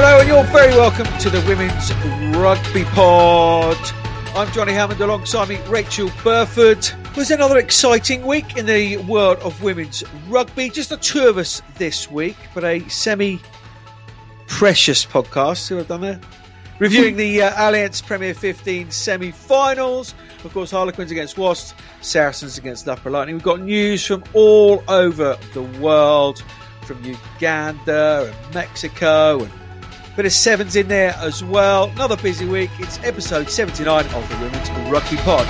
Hello, 0.00 0.20
and 0.20 0.28
you're 0.28 0.44
very 0.44 0.72
welcome 0.74 1.06
to 1.18 1.28
the 1.28 1.40
Women's 1.48 1.92
Rugby 2.36 2.84
Pod. 2.94 3.76
I'm 4.36 4.48
Johnny 4.52 4.72
Hammond 4.72 5.00
alongside 5.00 5.48
me, 5.48 5.58
Rachael 5.66 6.12
Burford. 6.22 6.78
It 6.78 7.16
was 7.16 7.32
another 7.32 7.58
exciting 7.58 8.24
week 8.24 8.56
in 8.56 8.66
the 8.66 8.98
world 8.98 9.38
of 9.38 9.60
women's 9.60 10.04
rugby. 10.28 10.70
Just 10.70 10.90
the 10.90 10.98
two 10.98 11.26
of 11.26 11.36
us 11.36 11.62
this 11.78 12.08
week, 12.08 12.36
but 12.54 12.62
a 12.62 12.88
semi 12.88 13.40
precious 14.46 15.04
podcast. 15.04 15.56
See 15.56 15.74
what 15.74 15.80
I've 15.80 15.88
done 15.88 16.02
there? 16.02 16.20
Reviewing 16.78 17.16
the 17.16 17.42
uh, 17.42 17.50
Allianz 17.54 18.00
Premier 18.00 18.34
15 18.34 18.92
semi 18.92 19.32
finals. 19.32 20.14
Of 20.44 20.54
course, 20.54 20.70
Harlequins 20.70 21.10
against 21.10 21.36
Wasps, 21.36 21.74
Saracens 22.02 22.56
against 22.56 22.86
Loughborough 22.86 23.10
Lightning. 23.10 23.34
We've 23.34 23.42
got 23.42 23.62
news 23.62 24.06
from 24.06 24.22
all 24.32 24.80
over 24.86 25.36
the 25.54 25.64
world, 25.80 26.44
from 26.82 27.02
Uganda 27.02 28.32
and 28.32 28.54
Mexico 28.54 29.40
and 29.40 29.57
bit 30.18 30.26
of 30.26 30.32
sevens 30.32 30.74
in 30.74 30.88
there 30.88 31.14
as 31.18 31.44
well. 31.44 31.90
Another 31.90 32.16
busy 32.16 32.44
week. 32.44 32.70
It's 32.80 32.98
episode 33.04 33.48
79 33.48 34.04
of 34.04 34.28
the 34.28 34.36
Women's 34.38 34.68
Rugby 34.90 35.16
Pod. 35.18 35.46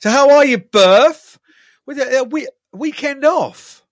So, 0.00 0.10
how 0.10 0.30
are 0.30 0.44
you, 0.44 0.58
Berth? 0.58 1.38
With 1.86 2.00
a, 2.00 2.26
we- 2.28 2.50
weekend 2.74 3.24
off? 3.24 3.82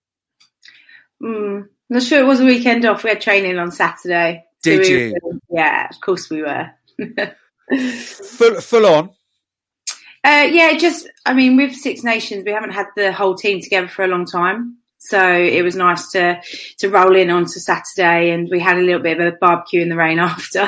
Mm, 1.19 1.67
not 1.89 2.03
sure 2.03 2.19
it 2.19 2.27
was 2.27 2.41
a 2.41 2.45
weekend 2.45 2.85
off. 2.85 3.03
We 3.03 3.09
had 3.09 3.21
training 3.21 3.57
on 3.57 3.71
Saturday. 3.71 4.45
Did 4.61 4.85
so 4.85 4.91
we 4.91 5.05
you? 5.05 5.15
Were, 5.23 5.39
yeah, 5.49 5.87
of 5.89 5.99
course 5.99 6.29
we 6.29 6.43
were. 6.43 6.69
full, 8.03 8.61
full 8.61 8.85
on? 8.85 9.09
Uh, 10.23 10.47
yeah, 10.51 10.77
just, 10.77 11.09
I 11.25 11.33
mean, 11.33 11.57
with 11.57 11.73
Six 11.73 12.03
Nations, 12.03 12.43
we 12.45 12.51
haven't 12.51 12.73
had 12.73 12.85
the 12.95 13.11
whole 13.11 13.33
team 13.33 13.61
together 13.61 13.87
for 13.87 14.05
a 14.05 14.07
long 14.07 14.27
time. 14.27 14.77
So 14.99 15.31
it 15.31 15.61
was 15.61 15.75
nice 15.75 16.11
to 16.11 16.41
to 16.79 16.89
roll 16.89 17.15
in 17.15 17.29
onto 17.29 17.59
Saturday, 17.59 18.31
and 18.31 18.49
we 18.49 18.59
had 18.59 18.77
a 18.77 18.81
little 18.81 19.01
bit 19.01 19.19
of 19.19 19.33
a 19.33 19.37
barbecue 19.39 19.81
in 19.81 19.89
the 19.89 19.95
rain 19.95 20.19
after. 20.19 20.63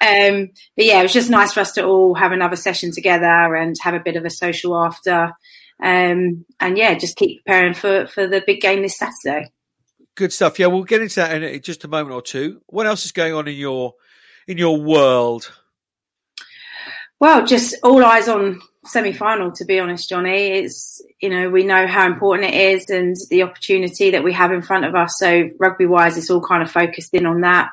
Um, 0.00 0.50
but 0.76 0.84
yeah, 0.84 1.00
it 1.00 1.02
was 1.02 1.12
just 1.12 1.30
nice 1.30 1.52
for 1.52 1.60
us 1.60 1.72
to 1.72 1.84
all 1.84 2.14
have 2.14 2.32
another 2.32 2.56
session 2.56 2.90
together 2.92 3.54
and 3.54 3.76
have 3.82 3.94
a 3.94 4.00
bit 4.00 4.16
of 4.16 4.24
a 4.24 4.30
social 4.30 4.76
after. 4.76 5.32
Um, 5.82 6.46
and 6.58 6.78
yeah, 6.78 6.94
just 6.94 7.16
keep 7.16 7.44
preparing 7.44 7.74
for 7.74 8.06
for 8.06 8.26
the 8.26 8.42
big 8.46 8.60
game 8.60 8.82
this 8.82 8.98
Saturday. 8.98 9.50
Good 10.14 10.32
stuff. 10.32 10.58
Yeah, 10.58 10.68
we'll 10.68 10.84
get 10.84 11.02
into 11.02 11.16
that 11.16 11.42
in 11.42 11.60
just 11.60 11.84
a 11.84 11.88
moment 11.88 12.14
or 12.14 12.22
two. 12.22 12.62
What 12.66 12.86
else 12.86 13.04
is 13.04 13.12
going 13.12 13.34
on 13.34 13.48
in 13.48 13.56
your 13.56 13.94
in 14.46 14.56
your 14.56 14.80
world? 14.80 15.52
Well, 17.18 17.46
just 17.46 17.74
all 17.82 18.04
eyes 18.04 18.28
on 18.28 18.60
semi-final. 18.86 19.52
To 19.52 19.64
be 19.64 19.78
honest, 19.78 20.08
Johnny, 20.08 20.48
it's 20.48 21.02
you 21.20 21.30
know 21.30 21.50
we 21.50 21.64
know 21.64 21.86
how 21.86 22.06
important 22.06 22.54
it 22.54 22.74
is 22.74 22.90
and 22.90 23.16
the 23.30 23.42
opportunity 23.42 24.10
that 24.10 24.24
we 24.24 24.32
have 24.32 24.52
in 24.52 24.62
front 24.62 24.84
of 24.84 24.94
us. 24.94 25.16
So 25.18 25.50
rugby-wise, 25.58 26.16
it's 26.16 26.30
all 26.30 26.40
kind 26.40 26.62
of 26.62 26.70
focused 26.70 27.14
in 27.14 27.26
on 27.26 27.42
that. 27.42 27.70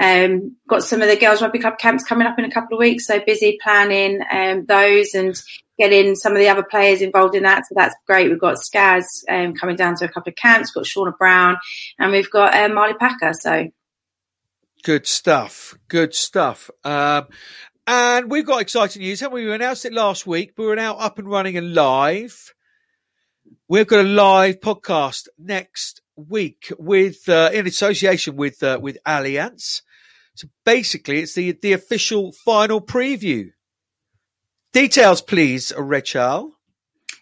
Um, 0.00 0.56
got 0.66 0.82
some 0.82 1.02
of 1.02 1.08
the 1.08 1.16
girls 1.16 1.42
rugby 1.42 1.58
club 1.58 1.78
camps 1.78 2.04
coming 2.04 2.26
up 2.26 2.38
in 2.38 2.44
a 2.44 2.50
couple 2.50 2.76
of 2.76 2.80
weeks, 2.80 3.06
so 3.06 3.20
busy 3.20 3.58
planning 3.62 4.20
um, 4.32 4.64
those 4.66 5.14
and 5.14 5.34
getting 5.78 6.14
some 6.14 6.32
of 6.32 6.38
the 6.38 6.48
other 6.48 6.62
players 6.62 7.02
involved 7.02 7.34
in 7.34 7.42
that. 7.42 7.66
So 7.66 7.74
that's 7.76 7.94
great. 8.06 8.30
We've 8.30 8.40
got 8.40 8.56
Skaz 8.56 9.04
um, 9.28 9.54
coming 9.54 9.76
down 9.76 9.96
to 9.96 10.04
a 10.04 10.08
couple 10.08 10.30
of 10.30 10.36
camps. 10.36 10.74
We've 10.74 10.84
got 10.84 10.88
Shaunagh 10.88 11.18
Brown, 11.18 11.58
and 11.98 12.12
we've 12.12 12.30
got 12.30 12.54
um, 12.54 12.74
Marley 12.74 12.94
Packer. 12.94 13.32
So 13.34 13.68
good 14.84 15.06
stuff. 15.06 15.74
Good 15.88 16.14
stuff. 16.14 16.70
Um, 16.84 17.26
and 17.90 18.30
we've 18.30 18.46
got 18.46 18.60
exciting 18.60 19.02
news, 19.02 19.18
haven't 19.18 19.34
we? 19.34 19.46
We 19.46 19.52
announced 19.52 19.84
it 19.84 19.92
last 19.92 20.24
week, 20.24 20.54
but 20.54 20.62
we're 20.62 20.76
now 20.76 20.94
up 20.94 21.18
and 21.18 21.28
running 21.28 21.56
and 21.56 21.74
live. 21.74 22.54
We've 23.66 23.86
got 23.86 24.04
a 24.04 24.08
live 24.08 24.60
podcast 24.60 25.26
next 25.36 26.00
week 26.14 26.72
with 26.78 27.28
uh, 27.28 27.50
in 27.52 27.66
association 27.66 28.36
with 28.36 28.62
uh, 28.62 28.78
with 28.80 28.96
Allianz. 29.04 29.82
So 30.36 30.46
basically, 30.64 31.18
it's 31.18 31.34
the 31.34 31.50
the 31.60 31.72
official 31.72 32.30
final 32.30 32.80
preview. 32.80 33.50
Details, 34.72 35.20
please, 35.20 35.72
Rachel. 35.76 36.59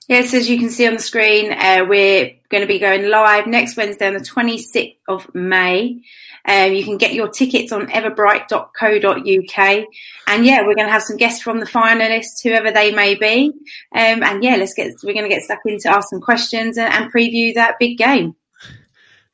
Yes, 0.08 0.32
as 0.32 0.48
you 0.48 0.58
can 0.58 0.70
see 0.70 0.86
on 0.86 0.94
the 0.94 1.00
screen, 1.00 1.52
uh, 1.52 1.84
we're 1.86 2.32
going 2.48 2.62
to 2.62 2.66
be 2.66 2.78
going 2.78 3.10
live 3.10 3.46
next 3.46 3.76
Wednesday 3.76 4.06
on 4.06 4.14
the 4.14 4.20
26th 4.20 4.96
of 5.06 5.34
May. 5.34 6.00
Um, 6.46 6.72
you 6.72 6.82
can 6.82 6.96
get 6.96 7.12
your 7.12 7.28
tickets 7.28 7.72
on 7.72 7.88
eventbrite.co.uk. 7.88 9.86
And 10.26 10.46
yeah, 10.46 10.62
we're 10.62 10.76
going 10.76 10.86
to 10.86 10.92
have 10.92 11.02
some 11.02 11.18
guests 11.18 11.42
from 11.42 11.60
the 11.60 11.66
finalists, 11.66 12.42
whoever 12.42 12.70
they 12.70 12.90
may 12.90 13.16
be. 13.16 13.52
Um, 13.94 14.22
and 14.22 14.42
yeah, 14.42 14.56
let's 14.56 14.72
get, 14.72 14.94
we're 15.04 15.12
going 15.12 15.28
to 15.28 15.34
get 15.34 15.42
stuck 15.42 15.60
into 15.66 15.90
ask 15.90 16.08
some 16.08 16.22
questions 16.22 16.78
and, 16.78 16.90
and 16.90 17.12
preview 17.12 17.52
that 17.56 17.78
big 17.78 17.98
game. 17.98 18.34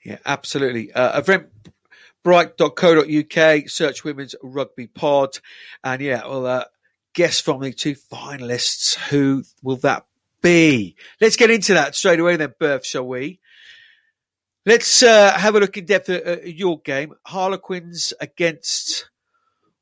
Yeah, 0.04 0.18
absolutely. 0.26 0.92
Uh, 0.92 1.22
eventbrite.co.uk, 2.26 3.68
search 3.68 4.02
women's 4.02 4.34
rugby 4.42 4.88
pod. 4.88 5.38
And 5.84 6.02
yeah, 6.02 6.26
well, 6.26 6.46
uh, 6.46 6.64
guests 7.14 7.40
from 7.40 7.60
the 7.60 7.72
two 7.72 7.94
finalists. 7.94 8.96
Who 9.10 9.44
will 9.62 9.76
that 9.76 10.04
be? 10.44 10.94
Let's 11.20 11.36
get 11.36 11.50
into 11.50 11.74
that 11.74 11.96
straight 11.96 12.20
away 12.20 12.36
then, 12.36 12.54
Berth, 12.60 12.86
shall 12.86 13.06
we? 13.06 13.40
Let's 14.66 15.02
uh, 15.02 15.32
have 15.32 15.56
a 15.56 15.60
look 15.60 15.76
in 15.76 15.86
depth 15.86 16.08
at, 16.10 16.22
at, 16.22 16.54
your 16.54 16.78
game, 16.80 17.14
Harlequins 17.26 18.14
against 18.20 19.10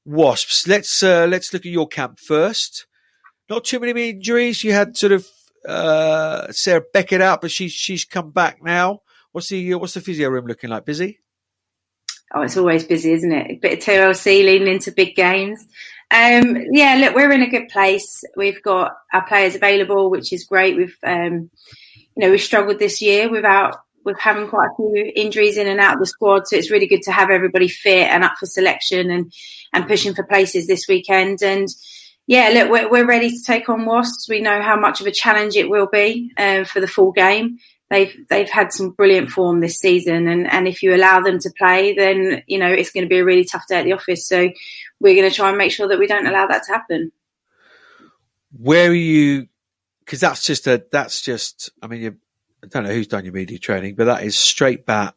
Wasps. 0.05 0.67
Let's 0.67 1.03
uh, 1.03 1.27
let's 1.28 1.53
look 1.53 1.67
at 1.67 1.72
your 1.72 1.87
camp 1.87 2.19
first. 2.19 2.87
Not 3.51 3.65
too 3.65 3.81
many 3.81 4.11
injuries. 4.11 4.65
You 4.65 4.72
had 4.72 4.97
sort 4.97 5.12
of 5.12 5.27
uh, 5.69 6.51
Sarah 6.51 6.83
Beckett 6.93 7.21
out, 7.21 7.41
but 7.43 7.51
she's 7.51 7.72
she's 7.72 8.05
come 8.05 8.31
back 8.31 8.62
now. 8.62 9.03
What's 9.33 9.49
the 9.49 9.75
what's 9.75 9.95
the 9.95 10.01
physio 10.01 10.31
room 10.31 10.47
looking 10.47 10.71
like? 10.71 10.84
Busy? 10.84 11.21
Oh, 12.34 12.43
it's 12.43 12.56
always 12.56 12.84
busy, 12.84 13.12
isn't 13.12 13.33
it? 13.33 13.51
A 13.51 13.55
bit 13.56 13.72
of 13.75 13.78
TLC 13.81 14.45
leading 14.45 14.69
into 14.69 14.91
big 14.91 15.15
games. 15.15 15.67
Um, 16.12 16.67
yeah, 16.73 16.97
look, 17.00 17.15
we're 17.15 17.33
in 17.33 17.43
a 17.43 17.49
good 17.49 17.69
place. 17.69 18.23
We've 18.37 18.62
got 18.62 18.93
our 19.12 19.27
players 19.27 19.55
available, 19.55 20.11
which 20.11 20.33
is 20.33 20.45
great. 20.45 20.77
We've 20.77 20.97
um, 21.03 21.50
you 21.97 22.19
know 22.19 22.31
we've 22.31 22.41
struggled 22.41 22.78
this 22.78 23.00
year 23.00 23.31
without 23.31 23.77
with 24.05 24.19
having 24.19 24.49
quite 24.49 24.69
a 24.72 24.77
few 24.77 25.12
injuries 25.15 25.56
in 25.56 25.69
and 25.69 25.81
out 25.81 25.95
of 25.95 26.01
the 26.01 26.06
squad. 26.06 26.47
So 26.47 26.56
it's 26.56 26.71
really 26.71 26.87
good 26.87 27.03
to 27.03 27.12
have 27.12 27.31
everybody 27.31 27.69
fit 27.69 28.09
and 28.09 28.25
up 28.25 28.34
for 28.39 28.47
selection 28.47 29.11
and, 29.11 29.33
and 29.72 29.87
pushing 29.87 30.15
for 30.15 30.25
places 30.25 30.67
this 30.67 30.87
weekend. 30.89 31.43
And 31.43 31.69
yeah, 32.27 32.51
look, 32.53 32.71
we're, 32.71 32.91
we're 32.91 33.06
ready 33.06 33.31
to 33.31 33.45
take 33.45 33.69
on 33.69 33.84
Wasps. 33.84 34.28
We 34.28 34.41
know 34.41 34.61
how 34.62 34.78
much 34.78 35.01
of 35.01 35.06
a 35.06 35.12
challenge 35.12 35.56
it 35.56 35.71
will 35.71 35.89
be 35.91 36.33
uh, 36.37 36.65
for 36.65 36.81
the 36.81 36.89
full 36.89 37.12
game. 37.12 37.59
They've 37.92 38.26
they've 38.30 38.48
had 38.48 38.72
some 38.72 38.91
brilliant 38.91 39.30
form 39.30 39.60
this 39.60 39.78
season, 39.78 40.26
and, 40.26 40.50
and 40.50 40.66
if 40.66 40.82
you 40.82 40.94
allow 40.94 41.20
them 41.20 41.38
to 41.41 41.50
play, 41.58 41.94
then 41.94 42.42
you 42.47 42.58
know 42.58 42.72
it's 42.72 42.91
going 42.91 43.04
to 43.04 43.08
be 43.08 43.19
a 43.19 43.25
really 43.25 43.44
tough 43.44 43.69
day 43.69 43.80
at 43.80 43.84
the 43.84 43.92
office. 43.92 44.26
So 44.26 44.48
we're 44.98 45.14
going 45.14 45.28
to 45.28 45.36
try 45.36 45.50
and 45.50 45.58
make 45.58 45.72
sure 45.72 45.88
that 45.88 45.98
we 45.98 46.06
don't 46.06 46.26
allow 46.26 46.47
that 46.47 46.62
to 46.64 46.72
happen. 46.72 47.12
Where 48.58 48.88
are 48.88 48.94
you? 48.94 49.48
Because 50.06 50.20
that's 50.20 50.42
just 50.42 50.66
a 50.66 50.82
that's 50.91 51.20
just. 51.20 51.69
I 51.82 51.86
mean, 51.86 52.00
you 52.00 52.16
I 52.64 52.69
don't 52.69 52.84
know 52.84 52.94
who's 52.94 53.08
done 53.08 53.25
your 53.25 53.34
media 53.34 53.58
training, 53.58 53.97
but 53.97 54.06
that 54.06 54.22
is 54.22 54.38
straight 54.38 54.86
bat, 54.86 55.14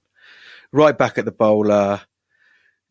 right 0.74 0.98
back 0.98 1.18
at 1.18 1.24
the 1.24 1.32
bowler, 1.32 2.02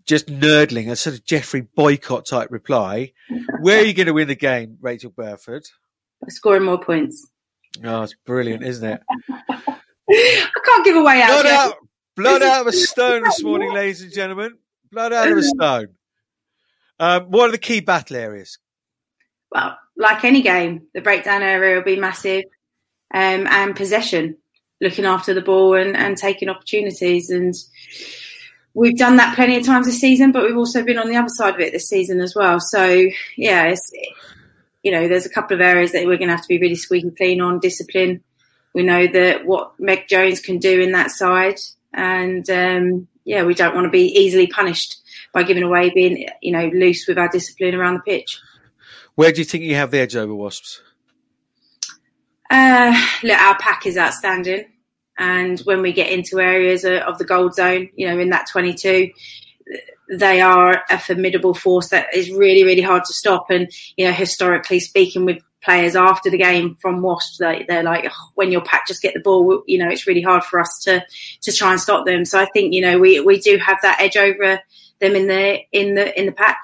just 0.06 0.28
nerdling, 0.28 0.90
a 0.90 0.96
sort 0.96 1.16
of 1.16 1.26
Geoffrey 1.26 1.60
Boycott 1.60 2.24
type 2.24 2.50
reply. 2.50 3.12
Where 3.60 3.80
are 3.80 3.84
you 3.84 3.92
going 3.92 4.06
to 4.06 4.14
win 4.14 4.28
the 4.28 4.34
game, 4.34 4.78
Rachael 4.80 5.10
Burford? 5.10 5.66
Scoring 6.28 6.64
more 6.64 6.82
points. 6.82 7.28
Oh, 7.82 8.02
it's 8.02 8.14
brilliant, 8.24 8.62
isn't 8.62 8.88
it? 8.88 9.00
I 10.10 10.60
can't 10.64 10.84
give 10.84 10.96
away 10.96 11.24
blood 11.26 11.46
out, 11.46 11.74
blood 12.16 12.42
out 12.42 12.60
of 12.62 12.66
a 12.68 12.72
stone 12.76 13.22
this 13.24 13.42
morning, 13.42 13.72
ladies 13.72 14.02
and 14.02 14.12
gentlemen. 14.12 14.58
Blood 14.92 15.12
out 15.12 15.30
of 15.30 15.38
a 15.38 15.42
stone. 15.42 15.88
Um, 17.00 17.24
what 17.24 17.48
are 17.48 17.52
the 17.52 17.58
key 17.58 17.80
battle 17.80 18.16
areas? 18.16 18.58
Well, 19.50 19.76
like 19.96 20.25
any 20.25 20.43
game, 20.43 20.87
the 20.94 21.00
breakdown 21.00 21.43
area 21.43 21.76
will 21.76 21.84
be 21.84 21.99
massive, 21.99 22.44
um, 23.12 23.46
and 23.49 23.75
possession 23.75 24.37
looking 24.81 25.04
after 25.04 25.34
the 25.34 25.40
ball 25.40 25.75
and, 25.75 25.96
and 25.96 26.16
taking 26.16 26.49
opportunities. 26.49 27.31
And 27.31 27.54
we've 28.75 28.96
done 28.96 29.16
that 29.16 29.34
plenty 29.34 29.56
of 29.56 29.64
times 29.64 29.87
this 29.87 30.00
season, 30.00 30.31
but 30.31 30.44
we've 30.44 30.56
also 30.56 30.84
been 30.84 30.99
on 30.99 31.08
the 31.08 31.16
other 31.16 31.28
side 31.28 31.54
of 31.54 31.60
it 31.60 31.72
this 31.72 31.88
season 31.88 32.20
as 32.20 32.34
well. 32.37 32.58
So 32.60 33.06
yeah, 33.37 33.64
it's, 33.64 33.90
you 34.84 34.92
know, 34.92 35.08
there's 35.08 35.26
a 35.26 35.31
couple 35.31 35.56
of 35.56 35.60
areas 35.60 35.92
that 35.92 36.06
we're 36.06 36.19
going 36.19 36.28
to 36.28 36.36
have 36.36 36.42
to 36.42 36.48
be 36.48 36.60
really 36.60 36.76
squeaky 36.76 37.10
clean 37.10 37.40
on. 37.40 37.58
Discipline. 37.58 38.22
We 38.75 38.82
know 38.82 39.06
that 39.06 39.46
what 39.46 39.72
Meg 39.81 40.08
Jones 40.08 40.40
can 40.40 40.58
do 40.58 40.81
in 40.81 40.92
that 40.92 41.10
side, 41.10 41.58
and 41.92 42.48
um, 42.50 43.08
yeah, 43.25 43.44
we 43.44 43.54
don't 43.54 43.75
want 43.75 43.86
to 43.86 43.90
be 43.90 44.06
easily 44.06 44.46
punished 44.46 44.96
by 45.32 45.42
giving 45.42 45.62
away, 45.62 45.90
being 45.90 46.28
you 46.42 46.52
know 46.52 46.66
loose 46.66 47.06
with 47.08 47.19
our 47.19 47.28
discipline 47.28 47.75
around 47.75 47.94
the 47.94 48.00
pitch. 48.00 48.38
Where 49.14 49.32
do 49.32 49.40
you 49.40 49.44
think 49.44 49.64
you 49.64 49.76
have 49.76 49.90
the 49.90 49.98
edge 49.98 50.16
over 50.16 50.34
Wasps? 50.34 50.82
Uh, 52.50 52.94
look, 53.22 53.38
our 53.38 53.56
pack 53.58 53.87
is 53.87 53.96
outstanding. 53.96 54.66
And 55.16 55.60
when 55.60 55.80
we 55.80 55.92
get 55.92 56.10
into 56.10 56.40
areas 56.40 56.84
of 56.84 57.19
the 57.19 57.25
gold 57.25 57.54
zone, 57.54 57.88
you 57.94 58.08
know, 58.08 58.19
in 58.19 58.30
that 58.30 58.48
22, 58.50 59.10
they 60.11 60.40
are 60.40 60.82
a 60.90 60.99
formidable 60.99 61.55
force 61.55 61.88
that 61.88 62.14
is 62.14 62.31
really, 62.31 62.64
really 62.64 62.82
hard 62.82 63.05
to 63.05 63.12
stop. 63.12 63.50
And, 63.50 63.70
you 63.96 64.06
know, 64.06 64.12
historically 64.12 64.81
speaking, 64.81 65.25
we've 65.25 65.43
players 65.64 65.96
after 65.96 66.31
the 66.31 66.38
game 66.38 66.76
from 66.81 67.02
Wasps. 67.02 67.38
They, 67.38 67.64
they're 67.66 67.82
like, 67.82 68.06
oh, 68.08 68.31
when 68.34 68.52
your 68.52 68.61
pack 68.61 68.87
just 68.87 69.02
get 69.02 69.14
the 69.14 69.20
ball, 69.20 69.62
you 69.66 69.78
know, 69.78 69.88
it's 69.88 70.06
really 70.06 70.20
hard 70.22 70.44
for 70.44 70.61
us 70.61 70.81
to 70.84 71.05
to 71.43 71.52
try 71.52 71.72
and 71.72 71.81
stop 71.81 72.06
them. 72.06 72.25
So 72.25 72.38
I 72.38 72.46
think 72.46 72.75
you 72.75 72.82
know 72.82 72.99
we 72.99 73.20
we 73.20 73.40
do 73.40 73.56
have 73.56 73.78
that 73.82 74.00
edge 74.00 74.16
over 74.16 74.61
them 75.00 75.16
in 75.16 75.26
the 75.26 75.61
in 75.72 75.94
the 75.94 76.19
in 76.19 76.26
the 76.26 76.32
pack. 76.32 76.62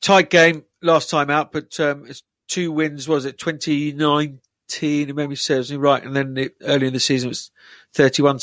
Tight 0.00 0.30
game 0.30 0.64
last 0.82 1.10
time 1.10 1.30
out, 1.30 1.52
but 1.52 1.78
um, 1.80 2.04
it's 2.06 2.22
two 2.48 2.70
wins. 2.70 3.08
Was 3.08 3.24
it 3.24 3.38
twenty 3.38 3.92
nineteen? 3.92 5.08
If 5.08 5.16
memory 5.16 5.36
serves 5.36 5.70
me 5.70 5.78
right, 5.78 6.04
and 6.04 6.14
then 6.14 6.36
it, 6.36 6.56
early 6.62 6.86
in 6.86 6.92
the 6.92 7.00
season 7.00 7.28
it 7.28 7.30
was 7.30 7.50
thirty 7.94 8.22
one 8.22 8.38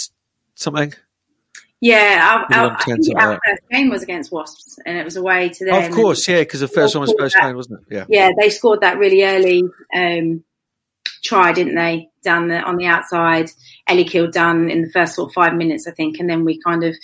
something. 0.55 0.93
Yeah, 1.81 2.45
our, 2.51 2.57
our, 2.59 2.71
our 2.71 3.39
first 3.45 3.69
game 3.71 3.89
was 3.89 4.03
against 4.03 4.33
Wasps, 4.33 4.79
and 4.85 4.97
it 4.97 5.05
was 5.05 5.15
away 5.15 5.49
to 5.49 5.65
them. 5.65 5.83
Of 5.83 5.91
course, 5.91 6.27
yeah, 6.27 6.41
because 6.41 6.59
the 6.59 6.67
first 6.67 6.93
one 6.93 7.01
was 7.01 7.15
first 7.17 7.37
game, 7.39 7.55
wasn't 7.55 7.79
it? 7.79 7.95
Yeah, 7.95 8.05
yeah, 8.09 8.31
they 8.37 8.49
scored 8.49 8.81
that 8.81 8.97
really 8.97 9.23
early 9.23 9.63
um, 9.95 10.43
try, 11.23 11.53
didn't 11.53 11.75
they? 11.75 12.09
Down 12.21 12.49
the, 12.49 12.61
on 12.61 12.75
the 12.75 12.85
outside, 12.85 13.49
Ellie 13.87 14.03
Kildunne 14.03 14.69
in 14.69 14.81
the 14.81 14.89
first 14.89 15.15
sort 15.15 15.29
of 15.29 15.33
five 15.33 15.53
minutes, 15.53 15.87
I 15.87 15.91
think, 15.91 16.19
and 16.19 16.29
then 16.29 16.43
we 16.43 16.59
kind 16.61 16.83
of 16.83 16.95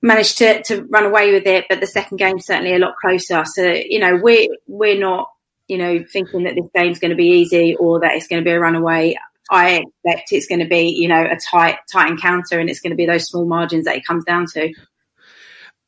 managed 0.00 0.38
to, 0.38 0.62
to 0.62 0.84
run 0.84 1.06
away 1.06 1.32
with 1.32 1.46
it. 1.46 1.64
But 1.68 1.80
the 1.80 1.86
second 1.88 2.18
game 2.18 2.38
certainly 2.38 2.74
a 2.74 2.78
lot 2.78 2.94
closer. 3.00 3.44
So 3.44 3.64
you 3.64 3.98
know, 3.98 4.16
we're 4.22 4.46
we're 4.68 4.98
not 4.98 5.28
you 5.66 5.78
know 5.78 6.04
thinking 6.12 6.44
that 6.44 6.54
this 6.54 6.70
game's 6.72 7.00
going 7.00 7.10
to 7.10 7.16
be 7.16 7.40
easy 7.40 7.74
or 7.74 7.98
that 8.00 8.14
it's 8.14 8.28
going 8.28 8.42
to 8.42 8.48
be 8.48 8.52
a 8.52 8.60
runaway. 8.60 9.16
I 9.50 9.82
expect 9.82 10.32
it's 10.32 10.46
going 10.46 10.60
to 10.60 10.68
be, 10.68 10.88
you 10.88 11.08
know, 11.08 11.22
a 11.22 11.36
tight, 11.36 11.76
tight 11.92 12.10
encounter, 12.10 12.58
and 12.58 12.70
it's 12.70 12.80
going 12.80 12.90
to 12.90 12.96
be 12.96 13.06
those 13.06 13.24
small 13.24 13.46
margins 13.46 13.84
that 13.84 13.96
it 13.96 14.06
comes 14.06 14.24
down 14.24 14.46
to. 14.54 14.72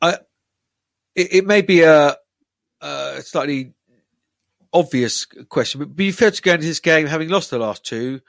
It, 0.03 0.19
it, 1.15 1.47
may 1.47 1.63
be 1.63 1.83
a, 1.83 2.17
a, 2.83 3.23
slightly 3.23 3.73
obvious 4.73 5.25
question, 5.49 5.79
but 5.79 5.97
be 5.97 6.13
fair 6.13 6.31
to 6.31 6.43
go 6.43 6.53
into 6.53 6.67
this 6.67 6.81
game 6.81 7.07
having 7.07 7.31
lost 7.31 7.51
the 7.51 7.59
last 7.59 7.85
two 7.85 8.21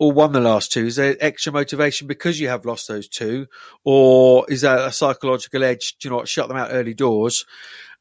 or 0.00 0.10
won 0.10 0.32
the 0.32 0.40
last 0.40 0.72
two? 0.72 0.86
Is 0.86 0.96
there 0.96 1.16
extra 1.20 1.52
motivation 1.52 2.08
because 2.08 2.40
you 2.40 2.48
have 2.48 2.64
lost 2.64 2.88
those 2.88 3.06
two, 3.06 3.46
or 3.84 4.46
is 4.48 4.62
that 4.62 4.80
a 4.80 4.90
psychological 4.90 5.62
edge? 5.62 5.96
Do 6.00 6.08
you 6.08 6.10
know 6.10 6.16
what? 6.16 6.28
Shut 6.28 6.48
them 6.48 6.56
out 6.56 6.70
early 6.72 6.94
doors, 6.94 7.44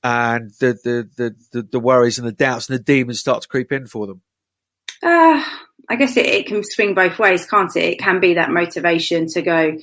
and 0.01 0.49
the 0.59 0.79
the 0.83 1.09
the 1.15 1.35
the, 1.51 1.61
the 1.63 1.79
worries 1.79 2.17
and 2.17 2.27
the 2.27 2.31
doubts 2.31 2.69
and 2.69 2.79
the 2.79 2.83
demons 2.83 3.19
start 3.19 3.43
to 3.43 3.47
creep 3.47 3.71
in 3.71 3.85
for 3.85 4.07
them. 4.07 4.21
Uh, 5.01 5.43
I 5.89 5.95
guess 5.95 6.17
it, 6.17 6.25
it 6.25 6.45
can 6.47 6.63
swing 6.63 6.93
both 6.93 7.17
ways, 7.17 7.45
can't 7.45 7.75
it? 7.75 7.83
It 7.83 7.99
can 7.99 8.19
be 8.19 8.35
that 8.35 8.51
motivation 8.51 9.27
to 9.29 9.41
go, 9.41 9.77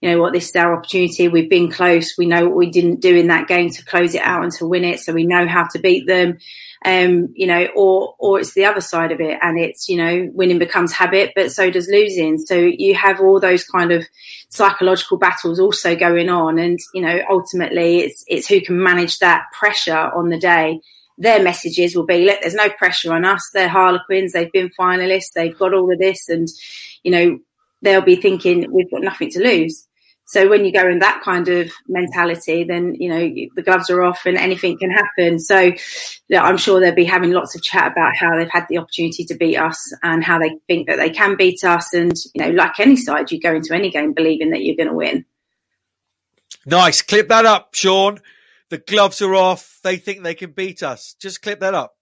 you 0.00 0.10
know 0.10 0.18
what, 0.20 0.32
this 0.32 0.48
is 0.48 0.56
our 0.56 0.74
opportunity. 0.74 1.28
We've 1.28 1.50
been 1.50 1.70
close. 1.70 2.16
We 2.16 2.26
know 2.26 2.46
what 2.46 2.56
we 2.56 2.70
didn't 2.70 3.00
do 3.00 3.14
in 3.14 3.28
that 3.28 3.48
game 3.48 3.70
to 3.70 3.84
close 3.84 4.14
it 4.14 4.22
out 4.22 4.42
and 4.42 4.52
to 4.52 4.66
win 4.66 4.84
it. 4.84 5.00
So 5.00 5.12
we 5.12 5.26
know 5.26 5.46
how 5.46 5.66
to 5.68 5.78
beat 5.78 6.06
them. 6.06 6.38
Um, 6.82 7.34
you 7.34 7.46
know, 7.46 7.66
or, 7.76 8.14
or 8.18 8.40
it's 8.40 8.54
the 8.54 8.64
other 8.64 8.80
side 8.80 9.12
of 9.12 9.20
it 9.20 9.38
and 9.42 9.58
it's, 9.58 9.90
you 9.90 9.98
know, 9.98 10.30
winning 10.32 10.58
becomes 10.58 10.94
habit, 10.94 11.32
but 11.36 11.52
so 11.52 11.70
does 11.70 11.90
losing. 11.90 12.38
So 12.38 12.54
you 12.54 12.94
have 12.94 13.20
all 13.20 13.38
those 13.38 13.64
kind 13.64 13.92
of 13.92 14.06
psychological 14.48 15.18
battles 15.18 15.60
also 15.60 15.94
going 15.94 16.30
on. 16.30 16.58
And, 16.58 16.78
you 16.94 17.02
know, 17.02 17.20
ultimately 17.28 17.98
it's, 17.98 18.24
it's 18.26 18.48
who 18.48 18.62
can 18.62 18.82
manage 18.82 19.18
that 19.18 19.42
pressure 19.52 19.94
on 19.94 20.30
the 20.30 20.38
day 20.38 20.80
their 21.18 21.42
messages 21.42 21.94
will 21.94 22.06
be, 22.06 22.24
look, 22.24 22.40
there's 22.40 22.54
no 22.54 22.68
pressure 22.70 23.12
on 23.12 23.24
us. 23.24 23.50
They're 23.52 23.68
Harlequins. 23.68 24.32
They've 24.32 24.52
been 24.52 24.70
finalists. 24.78 25.32
They've 25.34 25.58
got 25.58 25.74
all 25.74 25.92
of 25.92 25.98
this. 25.98 26.28
And, 26.28 26.48
you 27.02 27.10
know, 27.10 27.38
they'll 27.82 28.00
be 28.00 28.16
thinking 28.16 28.72
we've 28.72 28.90
got 28.90 29.02
nothing 29.02 29.30
to 29.30 29.42
lose. 29.42 29.86
So 30.24 30.48
when 30.48 30.64
you 30.64 30.72
go 30.72 30.88
in 30.88 31.00
that 31.00 31.22
kind 31.24 31.48
of 31.48 31.72
mentality, 31.88 32.62
then, 32.62 32.94
you 32.94 33.08
know, 33.08 33.18
the 33.56 33.62
gloves 33.64 33.90
are 33.90 34.00
off 34.00 34.26
and 34.26 34.36
anything 34.36 34.78
can 34.78 34.90
happen. 34.92 35.40
So 35.40 35.72
I'm 36.32 36.56
sure 36.56 36.78
they'll 36.78 36.94
be 36.94 37.04
having 37.04 37.32
lots 37.32 37.56
of 37.56 37.62
chat 37.64 37.90
about 37.90 38.14
how 38.14 38.38
they've 38.38 38.48
had 38.48 38.66
the 38.68 38.78
opportunity 38.78 39.24
to 39.24 39.34
beat 39.34 39.56
us 39.56 39.92
and 40.04 40.22
how 40.22 40.38
they 40.38 40.56
think 40.68 40.86
that 40.86 40.98
they 40.98 41.10
can 41.10 41.36
beat 41.36 41.64
us. 41.64 41.92
And, 41.92 42.12
you 42.32 42.44
know, 42.44 42.50
like 42.50 42.78
any 42.78 42.94
side, 42.94 43.32
you 43.32 43.40
go 43.40 43.56
into 43.56 43.74
any 43.74 43.90
game 43.90 44.12
believing 44.12 44.50
that 44.50 44.62
you're 44.62 44.76
going 44.76 44.88
to 44.88 44.94
win. 44.94 45.24
Nice. 46.64 47.02
Clip 47.02 47.26
that 47.28 47.44
up, 47.44 47.74
Sean. 47.74 48.20
The 48.70 48.78
gloves 48.78 49.20
are 49.20 49.34
off. 49.34 49.78
They 49.82 49.96
think 49.96 50.22
they 50.22 50.34
can 50.34 50.52
beat 50.52 50.82
us. 50.82 51.14
Just 51.20 51.42
clip 51.42 51.60
that 51.60 51.74
up. 51.74 51.92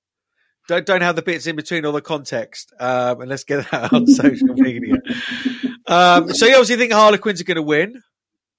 Don't 0.69 0.85
don't 0.85 1.01
have 1.01 1.17
the 1.17 1.23
bits 1.23 1.47
in 1.47 1.57
between 1.57 1.87
all 1.87 1.93
the 1.93 2.03
context. 2.03 2.73
Um, 2.79 3.23
and 3.23 3.31
let's 3.31 3.45
get 3.45 3.71
that 3.71 3.93
on 3.93 4.07
social 4.07 4.55
media. 4.55 4.97
Um, 5.87 6.33
so 6.35 6.45
you 6.45 6.53
obviously 6.53 6.77
think 6.77 6.93
Harlequins 6.93 7.41
are 7.41 7.45
going 7.45 7.57
to 7.57 7.63
win. 7.63 8.03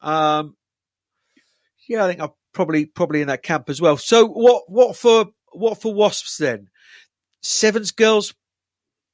Um, 0.02 0.56
yeah, 1.88 2.04
I 2.04 2.08
think 2.08 2.22
I'm 2.22 2.32
probably 2.52 2.86
probably 2.88 3.22
in 3.22 3.28
that 3.28 3.44
camp 3.44 3.70
as 3.70 3.80
well. 3.80 3.96
So 3.98 4.26
what 4.26 4.64
what 4.68 4.96
for 4.96 5.28
what 5.54 5.80
for 5.80 5.94
Wasps 5.94 6.38
then? 6.38 6.70
Sevens 7.42 7.92
girls 7.92 8.34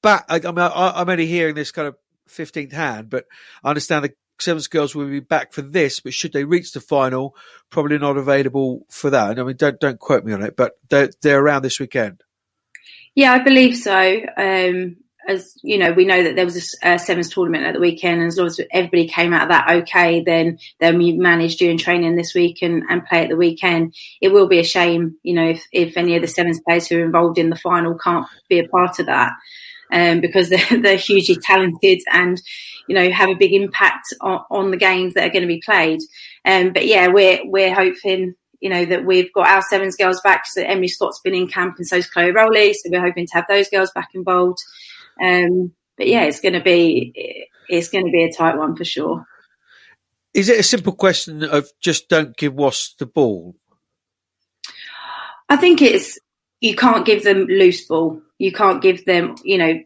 back. 0.01 0.25
I, 0.29 0.35
I 0.35 0.39
mean, 0.39 0.59
I, 0.59 0.93
I'm 0.95 1.09
only 1.09 1.27
hearing 1.27 1.55
this 1.55 1.71
kind 1.71 1.89
of 1.89 1.97
fifteenth 2.29 2.71
hand, 2.71 3.09
but 3.09 3.25
I 3.61 3.69
understand 3.69 4.05
the 4.05 4.13
Sevens 4.39 4.67
girls 4.67 4.95
will 4.95 5.07
be 5.07 5.19
back 5.19 5.53
for 5.53 5.61
this, 5.61 5.99
but 5.99 6.13
should 6.13 6.33
they 6.33 6.43
reach 6.43 6.73
the 6.73 6.81
final, 6.81 7.35
probably 7.69 7.97
not 7.97 8.17
available 8.17 8.85
for 8.89 9.09
that. 9.09 9.39
I 9.39 9.43
mean, 9.43 9.55
don't 9.55 9.79
don't 9.79 9.99
quote 9.99 10.25
me 10.25 10.33
on 10.33 10.43
it, 10.43 10.55
but 10.55 10.73
they're 10.89 11.09
they're 11.21 11.41
around 11.41 11.63
this 11.63 11.79
weekend. 11.79 12.21
Yeah, 13.15 13.33
I 13.33 13.39
believe 13.39 13.77
so. 13.77 14.21
Um, 14.37 14.97
as 15.27 15.53
you 15.63 15.77
know, 15.77 15.91
we 15.91 16.05
know 16.05 16.23
that 16.23 16.35
there 16.35 16.45
was 16.45 16.77
a, 16.83 16.93
a, 16.93 16.99
sevens 16.99 17.29
tournament 17.29 17.65
at 17.65 17.73
the 17.73 17.79
weekend, 17.79 18.19
and 18.19 18.27
as 18.27 18.37
long 18.37 18.47
as 18.47 18.59
everybody 18.71 19.07
came 19.07 19.33
out 19.33 19.43
of 19.43 19.49
that 19.49 19.71
okay, 19.83 20.21
then 20.21 20.59
then 20.79 20.97
we 20.97 21.13
managed 21.13 21.59
during 21.59 21.77
training 21.77 22.15
this 22.15 22.35
week 22.35 22.61
and, 22.61 22.83
and 22.89 23.05
play 23.05 23.23
at 23.23 23.29
the 23.29 23.37
weekend. 23.37 23.95
It 24.21 24.33
will 24.33 24.47
be 24.47 24.59
a 24.59 24.63
shame, 24.63 25.15
you 25.23 25.33
know, 25.33 25.49
if, 25.49 25.65
if 25.71 25.97
any 25.97 26.15
of 26.15 26.21
the 26.21 26.27
sevens 26.27 26.61
players 26.61 26.87
who 26.87 26.99
are 26.99 27.05
involved 27.05 27.37
in 27.37 27.49
the 27.49 27.55
final 27.55 27.97
can't 27.97 28.27
be 28.49 28.59
a 28.59 28.67
part 28.67 28.99
of 28.99 29.07
that 29.07 29.33
um, 29.91 30.21
because 30.21 30.49
they're, 30.49 30.81
they're, 30.81 30.97
hugely 30.97 31.37
talented 31.37 32.01
and 32.11 32.41
you 32.87 32.95
know 32.95 33.09
have 33.11 33.29
a 33.29 33.35
big 33.35 33.53
impact 33.53 34.13
on, 34.21 34.43
on 34.49 34.71
the 34.71 34.77
games 34.77 35.13
that 35.13 35.25
are 35.25 35.31
going 35.31 35.41
to 35.41 35.47
be 35.47 35.61
played. 35.63 35.99
Um, 36.45 36.73
but 36.73 36.85
yeah, 36.85 37.07
we're 37.07 37.39
we're 37.45 37.73
hoping 37.73 38.35
you 38.59 38.69
know 38.69 38.85
that 38.85 39.05
we've 39.05 39.31
got 39.33 39.47
our 39.47 39.61
sevens 39.61 39.95
girls 39.95 40.21
back. 40.21 40.45
So 40.45 40.61
Emily 40.61 40.87
Scott's 40.87 41.21
been 41.23 41.35
in 41.35 41.47
camp 41.47 41.75
and 41.77 41.87
so's 41.87 42.09
Chloe 42.09 42.31
Rowley, 42.31 42.73
so 42.73 42.89
we're 42.91 43.01
hoping 43.01 43.27
to 43.27 43.33
have 43.33 43.45
those 43.47 43.69
girls 43.69 43.91
back 43.93 44.09
involved. 44.13 44.59
Um, 45.21 45.73
but 45.97 46.07
yeah, 46.07 46.23
it's 46.23 46.41
going 46.41 46.53
to 46.53 46.61
be 46.61 47.47
it's 47.69 47.89
going 47.89 48.05
to 48.05 48.11
be 48.11 48.23
a 48.23 48.31
tight 48.31 48.57
one 48.57 48.75
for 48.75 48.85
sure. 48.85 49.25
Is 50.33 50.49
it 50.49 50.59
a 50.59 50.63
simple 50.63 50.93
question 50.93 51.43
of 51.43 51.69
just 51.79 52.09
don't 52.09 52.35
give 52.35 52.53
Wasps 52.53 52.95
the 52.99 53.05
ball? 53.05 53.55
I 55.47 55.55
think 55.55 55.81
it's 55.81 56.19
you 56.59 56.75
can't 56.75 57.05
give 57.05 57.23
them 57.23 57.45
loose 57.45 57.87
ball. 57.87 58.21
You 58.37 58.51
can't 58.51 58.81
give 58.81 59.05
them, 59.05 59.35
you 59.43 59.57
know, 59.57 59.79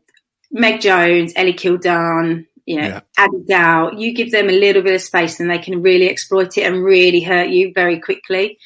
Meg 0.51 0.81
Jones, 0.81 1.33
Ellie 1.35 1.53
Kildunne, 1.53 2.47
you 2.69 2.79
know, 2.79 3.01
yeah. 3.17 3.27
Dow. 3.47 3.91
You 3.97 4.13
give 4.13 4.31
them 4.31 4.47
a 4.47 4.51
little 4.51 4.83
bit 4.83 4.93
of 4.93 5.01
space 5.01 5.39
and 5.39 5.49
they 5.49 5.57
can 5.57 5.81
really 5.81 6.07
exploit 6.07 6.55
it 6.55 6.61
and 6.61 6.83
really 6.83 7.19
hurt 7.19 7.49
you 7.49 7.73
very 7.73 7.99
quickly. 7.99 8.59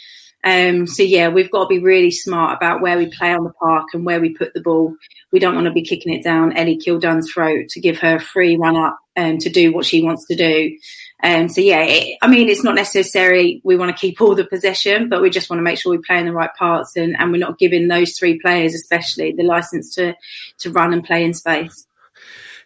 Um, 0.43 0.87
so 0.87 1.03
yeah, 1.03 1.29
we've 1.29 1.49
got 1.49 1.63
to 1.63 1.67
be 1.69 1.79
really 1.79 2.11
smart 2.11 2.57
about 2.57 2.81
where 2.81 2.97
we 2.97 3.05
play 3.05 3.33
on 3.33 3.45
the 3.45 3.53
park 3.53 3.85
and 3.93 4.05
where 4.05 4.19
we 4.19 4.33
put 4.33 4.53
the 4.53 4.59
ball. 4.59 4.93
We 5.31 5.39
don't 5.39 5.55
want 5.55 5.67
to 5.67 5.71
be 5.71 5.83
kicking 5.83 6.13
it 6.13 6.21
down 6.21 6.57
Ellie 6.57 6.75
Kildunne's 6.75 7.31
throat 7.31 7.69
to 7.69 7.79
give 7.79 7.97
her 7.99 8.17
a 8.17 8.19
free 8.19 8.57
run 8.57 8.75
up 8.75 8.99
and 9.15 9.35
um, 9.35 9.37
to 9.39 9.49
do 9.49 9.71
what 9.71 9.85
she 9.85 10.03
wants 10.03 10.27
to 10.27 10.35
do. 10.35 10.77
Um, 11.23 11.47
so 11.47 11.61
yeah, 11.61 11.83
it, 11.83 12.17
I 12.21 12.27
mean, 12.27 12.49
it's 12.49 12.65
not 12.65 12.75
necessary. 12.75 13.61
we 13.63 13.77
want 13.77 13.95
to 13.95 14.01
keep 14.01 14.19
all 14.19 14.35
the 14.35 14.43
possession, 14.43 15.07
but 15.07 15.21
we 15.21 15.29
just 15.29 15.49
want 15.49 15.59
to 15.59 15.63
make 15.63 15.79
sure 15.79 15.91
we 15.91 16.03
play 16.05 16.19
in 16.19 16.25
the 16.25 16.33
right 16.33 16.53
parts 16.59 16.97
and, 16.97 17.15
and 17.17 17.31
we're 17.31 17.37
not 17.37 17.57
giving 17.57 17.87
those 17.87 18.17
three 18.17 18.37
players, 18.37 18.75
especially, 18.75 19.31
the 19.31 19.43
license 19.43 19.95
to 19.95 20.13
to 20.59 20.71
run 20.71 20.91
and 20.91 21.05
play 21.05 21.23
in 21.23 21.33
space. 21.33 21.87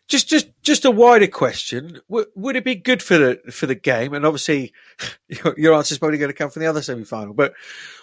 Just, 0.08 0.30
just, 0.30 0.50
just 0.62 0.86
a 0.86 0.92
wider 0.92 1.28
question: 1.28 2.00
w- 2.10 2.28
Would 2.36 2.56
it 2.56 2.64
be 2.64 2.76
good 2.76 3.04
for 3.04 3.18
the 3.18 3.42
for 3.52 3.66
the 3.66 3.76
game? 3.76 4.14
And 4.14 4.26
obviously, 4.26 4.72
your, 5.28 5.54
your 5.58 5.74
answer 5.74 5.94
is 5.94 6.00
probably 6.00 6.18
going 6.18 6.32
to 6.32 6.38
come 6.38 6.50
from 6.50 6.62
the 6.62 6.68
other 6.68 6.82
semi 6.82 7.04
final. 7.04 7.34
But 7.34 7.54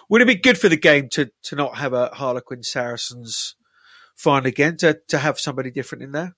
would 0.09 0.21
it 0.21 0.27
be 0.27 0.35
good 0.35 0.57
for 0.57 0.69
the 0.69 0.77
game 0.77 1.09
to 1.09 1.31
to 1.43 1.55
not 1.55 1.77
have 1.77 1.93
a 1.93 2.09
Harlequin 2.13 2.63
Saracens 2.63 3.55
final 4.15 4.47
again? 4.47 4.77
To 4.77 4.99
to 5.07 5.17
have 5.17 5.39
somebody 5.39 5.71
different 5.71 6.03
in 6.03 6.11
there? 6.11 6.35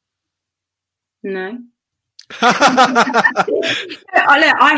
No. 1.24 1.58
I 2.42 3.46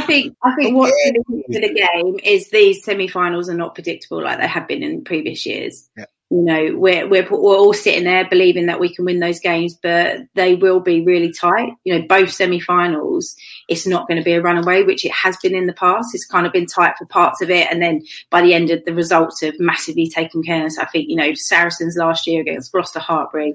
think 0.05 0.38
I 0.43 0.55
think 0.55 0.75
what's 0.75 0.96
good 1.03 1.15
for 1.25 1.60
the 1.60 1.74
game 1.74 2.19
is 2.24 2.50
these 2.50 2.84
semi-finals 2.84 3.50
are 3.50 3.55
not 3.55 3.74
predictable 3.74 4.22
like 4.24 4.39
they 4.39 4.48
have 4.48 4.67
been 4.67 4.84
in 4.84 5.03
previous 5.03 5.48
years. 5.48 5.89
Yeah. 5.98 6.05
You 6.32 6.44
know, 6.44 6.76
we're, 6.76 7.08
we're 7.08 7.28
we're 7.30 7.58
all 7.58 7.74
sitting 7.74 8.04
there 8.04 8.28
believing 8.30 8.68
that 8.68 8.80
we 8.80 8.94
can 8.94 9.06
win 9.06 9.20
those 9.20 9.40
games, 9.40 9.76
but 9.82 10.20
they 10.36 10.54
will 10.54 10.80
be 10.80 11.04
really 11.04 11.32
tight. 11.32 11.74
You 11.84 11.98
know, 11.98 12.06
both 12.08 12.32
semi-finals, 12.32 13.36
it's 13.68 13.88
not 13.88 14.08
going 14.08 14.20
to 14.20 14.24
be 14.24 14.34
a 14.34 14.42
runaway, 14.42 14.84
which 14.84 15.06
it 15.06 15.12
has 15.12 15.38
been 15.38 15.56
in 15.56 15.66
the 15.66 15.74
past. 15.74 16.14
It's 16.14 16.28
kind 16.28 16.46
of 16.46 16.54
been 16.54 16.68
tight 16.68 16.94
for 17.00 17.06
parts 17.06 17.42
of 17.42 17.50
it, 17.50 17.68
and 17.72 17.82
then 17.82 18.06
by 18.30 18.44
the 18.44 18.54
end 18.54 18.70
of 18.70 18.86
the 18.86 18.94
results 18.94 19.42
have 19.42 19.60
massively 19.60 20.08
taken 20.08 20.44
care 20.44 20.60
of 20.60 20.68
us. 20.68 20.78
I 20.78 20.86
think 20.86 21.10
you 21.10 21.16
know 21.16 21.34
Saracens 21.34 21.98
last 21.98 22.28
year 22.28 22.42
against 22.42 22.72
Gloucester 22.72 23.00
Hartpury 23.00 23.54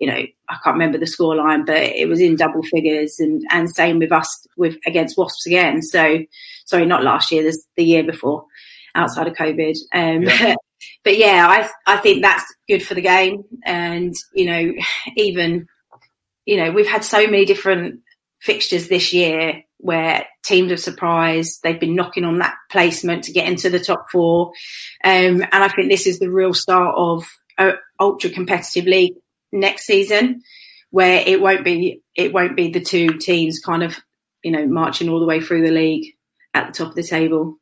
you 0.00 0.06
know, 0.06 0.14
I 0.48 0.56
can't 0.64 0.74
remember 0.74 0.98
the 0.98 1.04
scoreline, 1.04 1.66
but 1.66 1.76
it 1.76 2.08
was 2.08 2.20
in 2.20 2.34
double 2.34 2.62
figures, 2.62 3.20
and 3.20 3.44
and 3.50 3.68
same 3.68 3.98
with 3.98 4.10
us 4.10 4.46
with 4.56 4.78
against 4.86 5.18
Wasps 5.18 5.46
again. 5.46 5.82
So, 5.82 6.20
sorry, 6.64 6.86
not 6.86 7.04
last 7.04 7.30
year, 7.30 7.42
this 7.42 7.64
the 7.76 7.84
year 7.84 8.02
before, 8.02 8.46
outside 8.94 9.28
of 9.28 9.34
COVID. 9.34 9.76
Um, 9.92 10.22
yeah. 10.22 10.54
but 11.04 11.16
yeah, 11.16 11.46
I 11.48 11.94
I 11.94 11.96
think 11.98 12.22
that's 12.22 12.44
good 12.68 12.82
for 12.82 12.94
the 12.94 13.00
game, 13.00 13.44
and 13.64 14.14
you 14.34 14.46
know, 14.46 14.72
even 15.16 15.66
you 16.46 16.56
know, 16.56 16.70
we've 16.72 16.86
had 16.86 17.04
so 17.04 17.26
many 17.26 17.44
different 17.44 18.00
fixtures 18.40 18.88
this 18.88 19.12
year 19.12 19.62
where 19.78 20.26
teams 20.44 20.70
have 20.70 20.80
surprised. 20.80 21.60
They've 21.62 21.78
been 21.78 21.94
knocking 21.94 22.24
on 22.24 22.38
that 22.38 22.56
placement 22.70 23.24
to 23.24 23.32
get 23.32 23.48
into 23.48 23.70
the 23.70 23.80
top 23.80 24.06
four, 24.10 24.52
um, 25.04 25.42
and 25.42 25.48
I 25.52 25.68
think 25.68 25.90
this 25.90 26.06
is 26.06 26.18
the 26.18 26.30
real 26.30 26.54
start 26.54 26.94
of 26.96 27.24
an 27.58 27.74
ultra 27.98 28.30
competitive 28.30 28.86
league 28.86 29.14
next 29.52 29.86
season, 29.86 30.42
where 30.90 31.22
it 31.26 31.40
won't 31.40 31.64
be 31.64 32.02
it 32.16 32.32
won't 32.32 32.56
be 32.56 32.70
the 32.70 32.80
two 32.80 33.18
teams 33.18 33.60
kind 33.60 33.82
of 33.82 33.96
you 34.42 34.50
know 34.50 34.66
marching 34.66 35.08
all 35.08 35.20
the 35.20 35.26
way 35.26 35.40
through 35.40 35.62
the 35.62 35.72
league 35.72 36.14
at 36.54 36.66
the 36.66 36.72
top 36.72 36.88
of 36.88 36.94
the 36.94 37.02
table. 37.02 37.59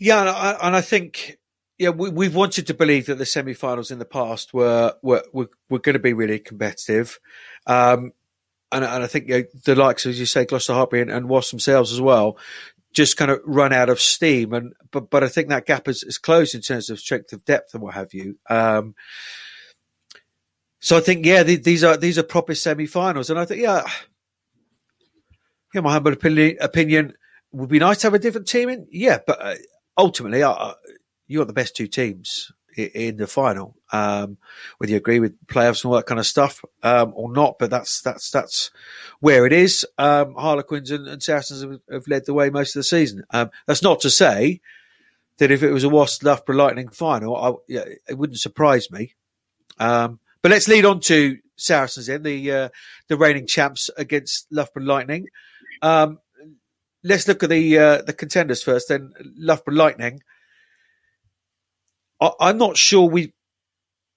Yeah, 0.00 0.20
and 0.20 0.28
I, 0.28 0.56
and 0.62 0.76
I 0.76 0.80
think 0.80 1.38
yeah, 1.78 1.90
we, 1.90 2.26
have 2.26 2.34
wanted 2.34 2.68
to 2.68 2.74
believe 2.74 3.06
that 3.06 3.18
the 3.18 3.26
semi-finals 3.26 3.90
in 3.90 3.98
the 3.98 4.04
past 4.04 4.54
were 4.54 4.94
were 5.02 5.24
were, 5.32 5.50
were 5.68 5.78
going 5.78 5.94
to 5.94 6.00
be 6.00 6.12
really 6.12 6.38
competitive, 6.38 7.18
um, 7.66 8.12
and, 8.70 8.84
and, 8.84 9.02
I 9.02 9.06
think 9.06 9.28
you 9.28 9.38
know, 9.38 9.44
the 9.64 9.74
likes, 9.74 10.06
as 10.06 10.18
you 10.18 10.26
say, 10.26 10.44
Gloucester 10.44 10.72
Hartpury 10.72 11.02
and, 11.02 11.10
and 11.10 11.28
Wasp 11.28 11.50
themselves 11.50 11.92
as 11.92 12.00
well, 12.00 12.38
just 12.92 13.16
kind 13.16 13.30
of 13.30 13.40
run 13.44 13.72
out 13.72 13.88
of 13.88 14.00
steam. 14.00 14.52
And 14.52 14.72
but 14.90 15.10
but 15.10 15.24
I 15.24 15.28
think 15.28 15.48
that 15.48 15.66
gap 15.66 15.88
is, 15.88 16.02
is 16.02 16.18
closed 16.18 16.54
in 16.54 16.60
terms 16.60 16.90
of 16.90 17.00
strength 17.00 17.32
of 17.32 17.44
depth 17.44 17.74
and 17.74 17.82
what 17.82 17.94
have 17.94 18.14
you. 18.14 18.38
Um, 18.48 18.94
so 20.80 20.96
I 20.96 21.00
think 21.00 21.26
yeah, 21.26 21.42
the, 21.42 21.56
these 21.56 21.82
are 21.82 21.96
these 21.96 22.18
are 22.18 22.22
proper 22.22 22.54
semi-finals, 22.54 23.30
and 23.30 23.38
I 23.38 23.46
think 23.46 23.62
yeah, 23.62 23.82
yeah, 25.74 25.80
my 25.80 25.92
humble 25.92 26.12
opinion, 26.12 26.56
opinion 26.60 27.14
would 27.52 27.68
be 27.68 27.78
nice 27.80 27.98
to 27.98 28.06
have 28.06 28.14
a 28.14 28.18
different 28.18 28.46
team 28.46 28.68
in. 28.68 28.86
Yeah, 28.90 29.18
but 29.26 29.44
uh, 29.44 29.54
ultimately, 29.96 30.42
uh, 30.42 30.74
you 31.26 31.38
got 31.38 31.46
the 31.46 31.52
best 31.52 31.76
two 31.76 31.86
teams 31.86 32.52
in, 32.76 33.16
the 33.16 33.26
final. 33.26 33.76
Um, 33.92 34.38
whether 34.78 34.90
you 34.90 34.96
agree 34.96 35.20
with 35.20 35.46
playoffs 35.46 35.84
and 35.84 35.90
all 35.90 35.96
that 35.96 36.06
kind 36.06 36.18
of 36.18 36.26
stuff 36.26 36.64
um, 36.82 37.12
or 37.14 37.32
not, 37.32 37.58
but 37.58 37.70
that's 37.70 38.00
that's 38.02 38.30
that's 38.30 38.70
where 39.20 39.46
it 39.46 39.52
is. 39.52 39.86
Um, 39.98 40.34
Harlequins 40.34 40.90
and, 40.90 41.06
and 41.06 41.22
Saracens 41.22 41.62
have, 41.62 41.80
have, 41.90 42.08
led 42.08 42.26
the 42.26 42.34
way 42.34 42.50
most 42.50 42.74
of 42.74 42.80
the 42.80 42.84
season. 42.84 43.24
Um, 43.30 43.50
that's 43.66 43.82
not 43.82 44.00
to 44.00 44.10
say 44.10 44.60
that 45.38 45.50
if 45.50 45.62
it 45.62 45.70
was 45.70 45.84
a 45.84 45.88
Wasp 45.88 46.22
Loughborough 46.24 46.56
Lightning 46.56 46.88
final, 46.88 47.36
I, 47.36 47.52
yeah, 47.68 47.84
it 48.08 48.18
wouldn't 48.18 48.40
surprise 48.40 48.90
me. 48.90 49.14
Um, 49.78 50.18
but 50.42 50.50
let's 50.50 50.68
lead 50.68 50.84
on 50.84 51.00
to 51.00 51.38
Saracens 51.56 52.08
in 52.08 52.22
the 52.22 52.52
uh, 52.52 52.68
the 53.08 53.16
reigning 53.16 53.46
champs 53.46 53.90
against 53.96 54.46
Loughborough 54.50 54.84
Lightning. 54.84 55.28
Um, 55.82 56.18
let's 57.04 57.28
look 57.28 57.42
at 57.42 57.50
the 57.50 57.78
uh, 57.78 58.02
the 58.02 58.12
contenders 58.12 58.62
first. 58.62 58.88
Then 58.88 59.12
Loughborough 59.36 59.74
Lightning. 59.74 60.22
I, 62.20 62.50
am 62.50 62.58
not 62.58 62.76
sure 62.76 63.08
we 63.08 63.34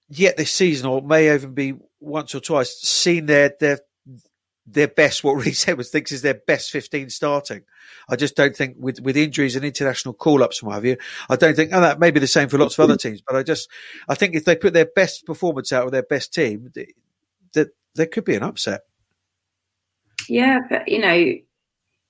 yet 0.08 0.36
this 0.36 0.50
season, 0.50 0.88
or 0.88 1.02
may 1.02 1.32
even 1.34 1.54
be 1.54 1.74
once 2.00 2.34
or 2.34 2.40
twice, 2.40 2.80
seen 2.80 3.26
their 3.26 3.54
their 3.60 3.80
their 4.66 4.88
best. 4.88 5.22
What 5.22 5.44
Rhys 5.44 5.68
Edwards 5.68 5.90
thinks 5.90 6.12
is 6.12 6.22
their 6.22 6.34
best 6.34 6.70
15 6.70 7.10
starting. 7.10 7.62
I 8.08 8.16
just 8.16 8.36
don't 8.36 8.56
think 8.56 8.76
with 8.78 9.00
with 9.00 9.16
injuries 9.16 9.56
and 9.56 9.64
international 9.64 10.14
call 10.14 10.42
ups 10.42 10.58
from 10.58 10.72
have 10.72 10.84
you. 10.84 10.96
I 11.28 11.36
don't 11.36 11.54
think, 11.54 11.72
and 11.72 11.84
that 11.84 12.00
may 12.00 12.10
be 12.10 12.20
the 12.20 12.26
same 12.26 12.48
for 12.48 12.58
lots 12.58 12.78
of 12.78 12.84
other 12.84 12.96
teams. 12.96 13.20
But 13.20 13.36
I 13.36 13.42
just 13.42 13.68
I 14.08 14.14
think 14.14 14.34
if 14.34 14.44
they 14.44 14.56
put 14.56 14.72
their 14.72 14.88
best 14.96 15.26
performance 15.26 15.72
out 15.72 15.84
with 15.84 15.92
their 15.92 16.02
best 16.02 16.32
team, 16.32 16.72
that 17.52 17.68
there 17.94 18.06
could 18.06 18.24
be 18.24 18.36
an 18.36 18.42
upset. 18.42 18.82
Yeah, 20.28 20.60
but 20.68 20.88
you 20.88 21.00
know, 21.00 21.32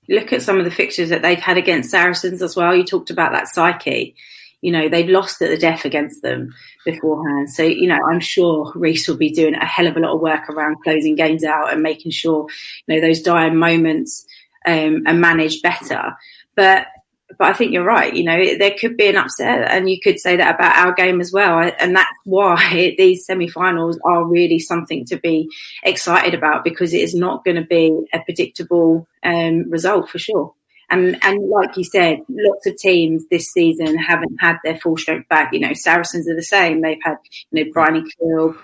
look 0.09 0.33
at 0.33 0.43
some 0.43 0.59
of 0.59 0.65
the 0.65 0.71
fixtures 0.71 1.11
that 1.11 1.23
they've 1.23 1.39
had 1.39 1.59
against 1.59 1.91
Saracens 1.91 2.43
as 2.43 2.57
well. 2.57 2.75
You 2.75 2.85
talked 2.85 3.11
about 3.11 3.33
that 3.33 3.49
psyche 3.49 4.17
you 4.61 4.73
know, 4.73 4.89
they've 4.89 5.09
lost 5.09 5.41
at 5.41 5.51
the 5.51 5.57
death 5.57 5.85
against 5.85 6.23
them 6.23 6.55
beforehand. 6.85 7.51
So, 7.51 7.63
you 7.63 7.87
know, 7.87 7.99
I'm 8.11 8.21
sure 8.21 8.73
Rhys 8.75 9.07
will 9.07 9.17
be 9.17 9.31
doing 9.31 9.55
a 9.55 9.65
hell 9.65 9.87
of 9.87 9.97
a 9.97 10.01
lot 10.01 10.15
of 10.15 10.21
work 10.21 10.49
around 10.51 10.83
closing 10.83 11.15
games 11.15 11.45
out 11.45 11.73
and 11.73 11.83
making 11.83 12.11
sure, 12.11 12.49
you 12.87 12.95
know, 12.95 13.01
those 13.01 13.23
dire 13.23 13.53
moments 13.53 14.27
um, 14.67 15.05
are 15.07 15.15
managed 15.15 15.63
better. 15.63 16.17
But 16.57 16.89
but 17.37 17.49
I 17.49 17.53
think 17.53 17.73
you're 17.73 17.85
right. 17.85 18.15
You 18.15 18.25
know, 18.25 18.57
there 18.59 18.75
could 18.79 18.97
be 18.97 19.09
an 19.09 19.17
upset, 19.17 19.71
and 19.71 19.91
you 19.91 20.01
could 20.01 20.19
say 20.19 20.37
that 20.37 20.55
about 20.55 20.77
our 20.77 20.93
game 20.93 21.21
as 21.21 21.33
well. 21.33 21.71
And 21.79 21.97
that's 21.97 22.09
why 22.25 22.95
these 22.99 23.27
semi-finals 23.27 23.99
are 24.05 24.25
really 24.25 24.59
something 24.59 25.05
to 25.07 25.17
be 25.19 25.49
excited 25.83 26.35
about 26.35 26.65
because 26.65 26.95
it 26.95 27.03
is 27.03 27.15
not 27.15 27.45
going 27.45 27.57
to 27.57 27.65
be 27.65 28.07
a 28.13 28.21
predictable 28.21 29.07
um, 29.25 29.69
result 29.71 30.09
for 30.09 30.19
sure. 30.19 30.55
And 30.91 31.23
and 31.23 31.51
like 31.51 31.77
you 31.77 31.85
said, 31.85 32.21
lots 32.31 32.67
of 32.67 32.77
teams 32.79 33.25
this 33.29 33.53
season 33.53 33.99
haven't 33.99 34.39
had 34.41 34.57
their 34.65 34.79
full 34.79 34.97
strength 34.97 35.29
back. 35.29 35.53
You 35.53 35.61
know, 35.61 35.75
Saracens 35.75 36.27
are 36.29 36.37
the 36.37 36.43
same. 36.43 36.81
They've 36.81 36.97
had 37.03 37.17
you 37.51 37.65
know 37.65 37.71
Bryony 37.73 38.05
Kill, 38.19 38.57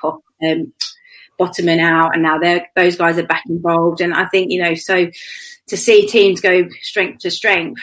um, 0.42 0.73
Bottoming 1.37 1.80
out, 1.80 2.14
and 2.14 2.23
now 2.23 2.38
they're 2.38 2.66
those 2.76 2.97
guys 2.97 3.18
are 3.18 3.26
back 3.26 3.42
involved. 3.47 4.00
And 4.00 4.14
I 4.14 4.25
think 4.26 4.52
you 4.52 4.62
know, 4.62 4.75
so 4.75 5.11
to 5.66 5.76
see 5.76 6.06
teams 6.06 6.40
go 6.40 6.66
strength 6.80 7.18
to 7.21 7.30
strength 7.30 7.83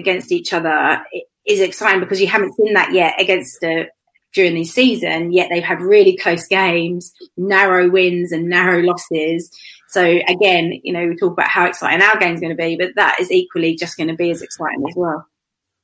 against 0.00 0.32
each 0.32 0.52
other 0.52 1.02
is 1.46 1.60
exciting 1.60 2.00
because 2.00 2.20
you 2.20 2.26
haven't 2.26 2.54
seen 2.54 2.74
that 2.74 2.92
yet 2.92 3.20
against 3.20 3.60
the 3.60 3.86
during 4.32 4.54
the 4.54 4.64
season. 4.64 5.32
Yet 5.32 5.48
they've 5.50 5.62
had 5.62 5.80
really 5.80 6.16
close 6.16 6.46
games, 6.46 7.12
narrow 7.36 7.88
wins 7.90 8.32
and 8.32 8.48
narrow 8.48 8.80
losses. 8.82 9.50
So 9.88 10.02
again, 10.02 10.80
you 10.84 10.92
know, 10.92 11.06
we 11.06 11.16
talk 11.16 11.32
about 11.32 11.48
how 11.48 11.66
exciting 11.66 12.02
our 12.02 12.18
game's 12.18 12.40
going 12.40 12.56
to 12.56 12.62
be, 12.62 12.76
but 12.76 12.94
that 12.96 13.20
is 13.20 13.30
equally 13.30 13.74
just 13.74 13.96
going 13.96 14.08
to 14.08 14.14
be 14.14 14.30
as 14.30 14.42
exciting 14.42 14.84
as 14.88 14.94
well. 14.96 15.26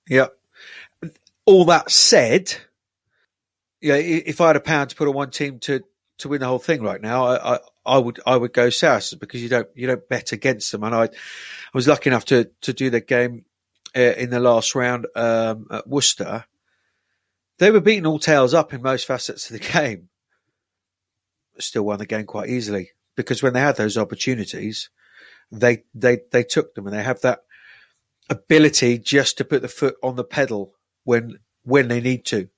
Yeah. 0.08 0.26
All 1.44 1.64
that 1.66 1.90
said, 1.90 2.54
yeah, 3.80 3.96
if 3.96 4.40
I 4.40 4.48
had 4.48 4.56
a 4.56 4.60
pound 4.60 4.90
to 4.90 4.96
put 4.96 5.08
on 5.08 5.14
one 5.14 5.30
team 5.30 5.58
to 5.60 5.82
to 6.18 6.28
win 6.28 6.40
the 6.40 6.46
whole 6.46 6.58
thing 6.58 6.82
right 6.82 7.00
now, 7.00 7.26
I, 7.26 7.54
I, 7.54 7.58
I 7.84 7.98
would 7.98 8.20
I 8.26 8.36
would 8.36 8.52
go 8.52 8.70
Saracens 8.70 9.18
because 9.18 9.42
you 9.42 9.48
don't 9.48 9.68
you 9.74 9.86
don't 9.86 10.08
bet 10.08 10.32
against 10.32 10.72
them. 10.72 10.82
And 10.82 10.94
I 10.94 11.04
I 11.04 11.08
was 11.74 11.86
lucky 11.86 12.10
enough 12.10 12.24
to 12.26 12.50
to 12.62 12.72
do 12.72 12.90
the 12.90 13.00
game 13.00 13.44
in 13.94 14.30
the 14.30 14.40
last 14.40 14.74
round 14.74 15.06
um, 15.14 15.66
at 15.70 15.88
Worcester. 15.88 16.44
They 17.58 17.70
were 17.70 17.80
beating 17.80 18.06
all 18.06 18.18
tails 18.18 18.52
up 18.52 18.74
in 18.74 18.82
most 18.82 19.06
facets 19.06 19.50
of 19.50 19.60
the 19.60 19.68
game. 19.72 20.08
Still 21.58 21.84
won 21.84 21.98
the 21.98 22.06
game 22.06 22.26
quite 22.26 22.50
easily 22.50 22.90
because 23.16 23.42
when 23.42 23.54
they 23.54 23.60
had 23.60 23.76
those 23.76 23.96
opportunities, 23.96 24.90
they 25.50 25.84
they 25.94 26.20
they 26.30 26.42
took 26.42 26.74
them, 26.74 26.86
and 26.86 26.94
they 26.94 27.02
have 27.02 27.20
that 27.22 27.40
ability 28.28 28.98
just 28.98 29.38
to 29.38 29.44
put 29.44 29.62
the 29.62 29.68
foot 29.68 29.96
on 30.02 30.16
the 30.16 30.24
pedal 30.24 30.74
when 31.04 31.38
when 31.62 31.88
they 31.88 32.00
need 32.00 32.24
to. 32.26 32.48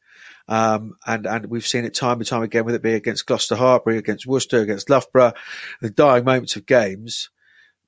Um, 0.48 0.94
and 1.06 1.26
and 1.26 1.46
we've 1.46 1.66
seen 1.66 1.84
it 1.84 1.94
time 1.94 2.18
and 2.18 2.26
time 2.26 2.42
again, 2.42 2.64
whether 2.64 2.76
it 2.76 2.82
be 2.82 2.94
against 2.94 3.26
Gloucester 3.26 3.54
Hartpury, 3.54 3.98
against 3.98 4.26
Worcester, 4.26 4.60
against 4.60 4.90
Loughborough, 4.90 5.34
the 5.80 5.90
dying 5.90 6.24
moments 6.24 6.56
of 6.56 6.66
games, 6.66 7.30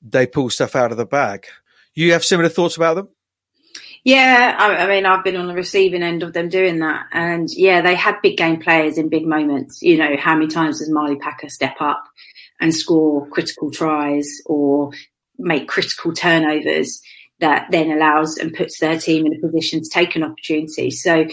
they 0.02 0.26
pull 0.26 0.50
stuff 0.50 0.76
out 0.76 0.92
of 0.92 0.98
the 0.98 1.06
bag. 1.06 1.46
You 1.94 2.12
have 2.12 2.24
similar 2.24 2.50
thoughts 2.50 2.76
about 2.76 2.94
them? 2.94 3.08
Yeah, 4.02 4.56
I, 4.58 4.84
I, 4.84 4.86
mean, 4.88 5.04
I've 5.04 5.24
been 5.24 5.36
on 5.36 5.46
the 5.46 5.54
receiving 5.54 6.02
end 6.02 6.22
of 6.22 6.32
them 6.32 6.48
doing 6.48 6.78
that, 6.78 7.06
and 7.12 7.48
yeah, 7.50 7.82
they 7.82 7.94
had 7.94 8.22
big 8.22 8.38
game 8.38 8.60
players 8.60 8.96
in 8.96 9.10
big 9.10 9.26
moments. 9.26 9.82
You 9.82 9.98
know, 9.98 10.16
how 10.18 10.34
many 10.34 10.46
times 10.48 10.78
does 10.78 10.90
Marley 10.90 11.16
Packer 11.16 11.50
step 11.50 11.76
up 11.80 12.02
and 12.60 12.74
score 12.74 13.28
critical 13.28 13.70
tries 13.70 14.40
or 14.46 14.92
make 15.38 15.68
critical 15.68 16.12
turnovers 16.12 17.00
that 17.40 17.68
then 17.70 17.90
allows 17.90 18.36
and 18.36 18.54
puts 18.54 18.78
their 18.78 18.98
team 18.98 19.26
in 19.26 19.34
a 19.34 19.46
position 19.46 19.82
to 19.82 19.88
take 19.88 20.14
an 20.14 20.22
opportunity. 20.22 20.90
So, 20.90 21.26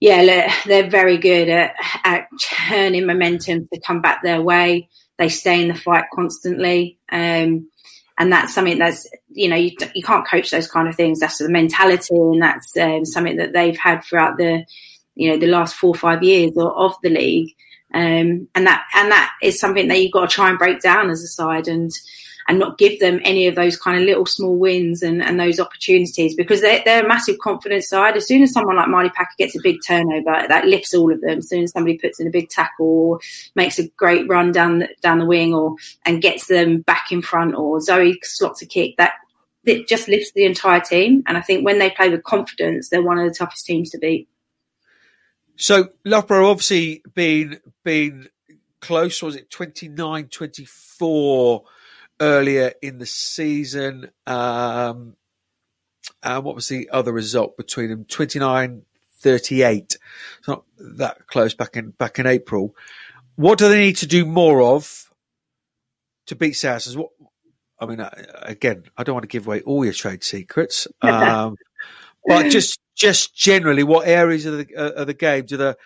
yeah, 0.00 0.52
they're 0.66 0.90
very 0.90 1.18
good 1.18 1.48
at, 1.48 1.74
at 2.04 2.26
turning 2.68 3.06
momentum 3.06 3.68
to 3.72 3.80
come 3.80 4.00
back 4.00 4.22
their 4.22 4.42
way. 4.42 4.88
They 5.18 5.28
stay 5.28 5.62
in 5.62 5.68
the 5.68 5.74
fight 5.74 6.06
constantly. 6.12 6.98
Um, 7.10 7.70
and 8.20 8.30
that's 8.30 8.52
something 8.52 8.78
that's, 8.78 9.08
you 9.30 9.48
know, 9.48 9.56
you, 9.56 9.74
you 9.94 10.02
can't 10.02 10.28
coach 10.28 10.50
those 10.50 10.70
kind 10.70 10.88
of 10.88 10.94
things. 10.94 11.20
That's 11.20 11.38
the 11.38 11.48
mentality 11.48 12.14
and 12.14 12.42
that's 12.42 12.76
um, 12.76 13.06
something 13.06 13.38
that 13.38 13.54
they've 13.54 13.78
had 13.78 14.04
throughout 14.04 14.36
the, 14.36 14.66
you 15.14 15.30
know, 15.30 15.38
the 15.38 15.46
last 15.46 15.74
four 15.74 15.94
or 15.94 15.98
five 15.98 16.22
years 16.22 16.52
of, 16.58 16.94
the 17.02 17.08
league. 17.08 17.48
Um, 17.94 18.46
and 18.54 18.66
that 18.66 18.84
and 18.94 19.10
that 19.10 19.32
is 19.42 19.58
something 19.58 19.88
that 19.88 20.00
you've 20.00 20.12
got 20.12 20.28
to 20.28 20.34
try 20.34 20.50
and 20.50 20.58
break 20.58 20.80
down 20.80 21.08
as 21.08 21.22
a 21.22 21.28
side 21.28 21.66
and 21.66 21.90
and 22.50 22.58
not 22.58 22.78
give 22.78 22.98
them 22.98 23.20
any 23.22 23.46
of 23.46 23.54
those 23.54 23.76
kind 23.76 23.96
of 23.96 24.04
little 24.04 24.26
small 24.26 24.56
wins 24.56 25.04
and, 25.04 25.22
and 25.22 25.38
those 25.38 25.60
opportunities 25.60 26.34
because 26.34 26.60
they're, 26.60 26.82
they're 26.84 27.04
a 27.04 27.08
massive 27.08 27.38
confidence 27.38 27.88
side. 27.88 28.16
As 28.16 28.26
soon 28.26 28.42
as 28.42 28.52
someone 28.52 28.74
like 28.74 28.88
Marley 28.88 29.10
Packer 29.10 29.36
gets 29.38 29.56
a 29.56 29.60
big 29.62 29.76
turnover, 29.86 30.48
that 30.48 30.66
lifts 30.66 30.92
all 30.92 31.12
of 31.12 31.20
them. 31.20 31.38
As 31.38 31.48
soon 31.48 31.62
as 31.62 31.70
somebody 31.70 31.96
puts 31.96 32.18
in 32.18 32.26
a 32.26 32.30
big 32.30 32.48
tackle 32.48 32.86
or 32.86 33.20
makes 33.54 33.78
a 33.78 33.86
great 33.90 34.28
run 34.28 34.50
down 34.50 34.80
the, 34.80 34.88
down 35.00 35.20
the 35.20 35.26
wing 35.26 35.54
or 35.54 35.76
and 36.04 36.20
gets 36.20 36.48
them 36.48 36.80
back 36.80 37.12
in 37.12 37.22
front 37.22 37.54
or 37.54 37.80
Zoe 37.80 38.18
slots 38.24 38.62
a 38.62 38.66
kick, 38.66 38.96
that 38.96 39.12
it 39.64 39.86
just 39.86 40.08
lifts 40.08 40.32
the 40.32 40.44
entire 40.44 40.80
team. 40.80 41.22
And 41.28 41.38
I 41.38 41.42
think 41.42 41.64
when 41.64 41.78
they 41.78 41.90
play 41.90 42.08
with 42.08 42.24
confidence, 42.24 42.88
they're 42.88 43.00
one 43.00 43.20
of 43.20 43.28
the 43.28 43.34
toughest 43.34 43.64
teams 43.64 43.90
to 43.90 43.98
beat. 43.98 44.28
So 45.54 45.90
Loughborough 46.04 46.50
obviously 46.50 47.04
been 47.14 47.60
been 47.84 48.28
close. 48.80 49.22
Was 49.22 49.36
it 49.36 49.50
29, 49.50 50.26
24 50.26 51.62
earlier 52.20 52.72
in 52.82 52.98
the 52.98 53.06
season? 53.06 54.10
Um, 54.26 55.16
and 56.22 56.44
what 56.44 56.54
was 56.54 56.68
the 56.68 56.90
other 56.90 57.12
result 57.12 57.56
between 57.56 57.88
them? 57.88 58.04
29 58.04 58.82
38. 59.20 59.98
It's 60.38 60.48
not 60.48 60.64
that 60.78 61.26
close 61.26 61.54
back 61.54 61.76
in 61.76 61.90
back 61.90 62.18
in 62.18 62.26
April. 62.26 62.74
What 63.36 63.58
do 63.58 63.68
they 63.68 63.78
need 63.78 63.98
to 63.98 64.06
do 64.06 64.24
more 64.24 64.62
of 64.62 65.10
to 66.26 66.36
beat 66.36 66.54
Saracens? 66.54 66.96
What 66.96 67.10
I 67.78 67.86
mean, 67.86 68.06
again, 68.42 68.84
I 68.96 69.04
don't 69.04 69.14
want 69.14 69.24
to 69.24 69.28
give 69.28 69.46
away 69.46 69.60
all 69.62 69.84
your 69.84 69.94
trade 69.94 70.24
secrets, 70.24 70.86
um, 71.02 71.56
but 72.26 72.50
just 72.50 72.80
just 72.94 73.34
generally, 73.34 73.82
what 73.82 74.08
areas 74.08 74.46
of 74.46 74.58
the 74.58 74.76
uh, 74.76 75.02
of 75.02 75.06
the 75.06 75.14
game 75.14 75.46
do 75.46 75.56
the 75.56 75.76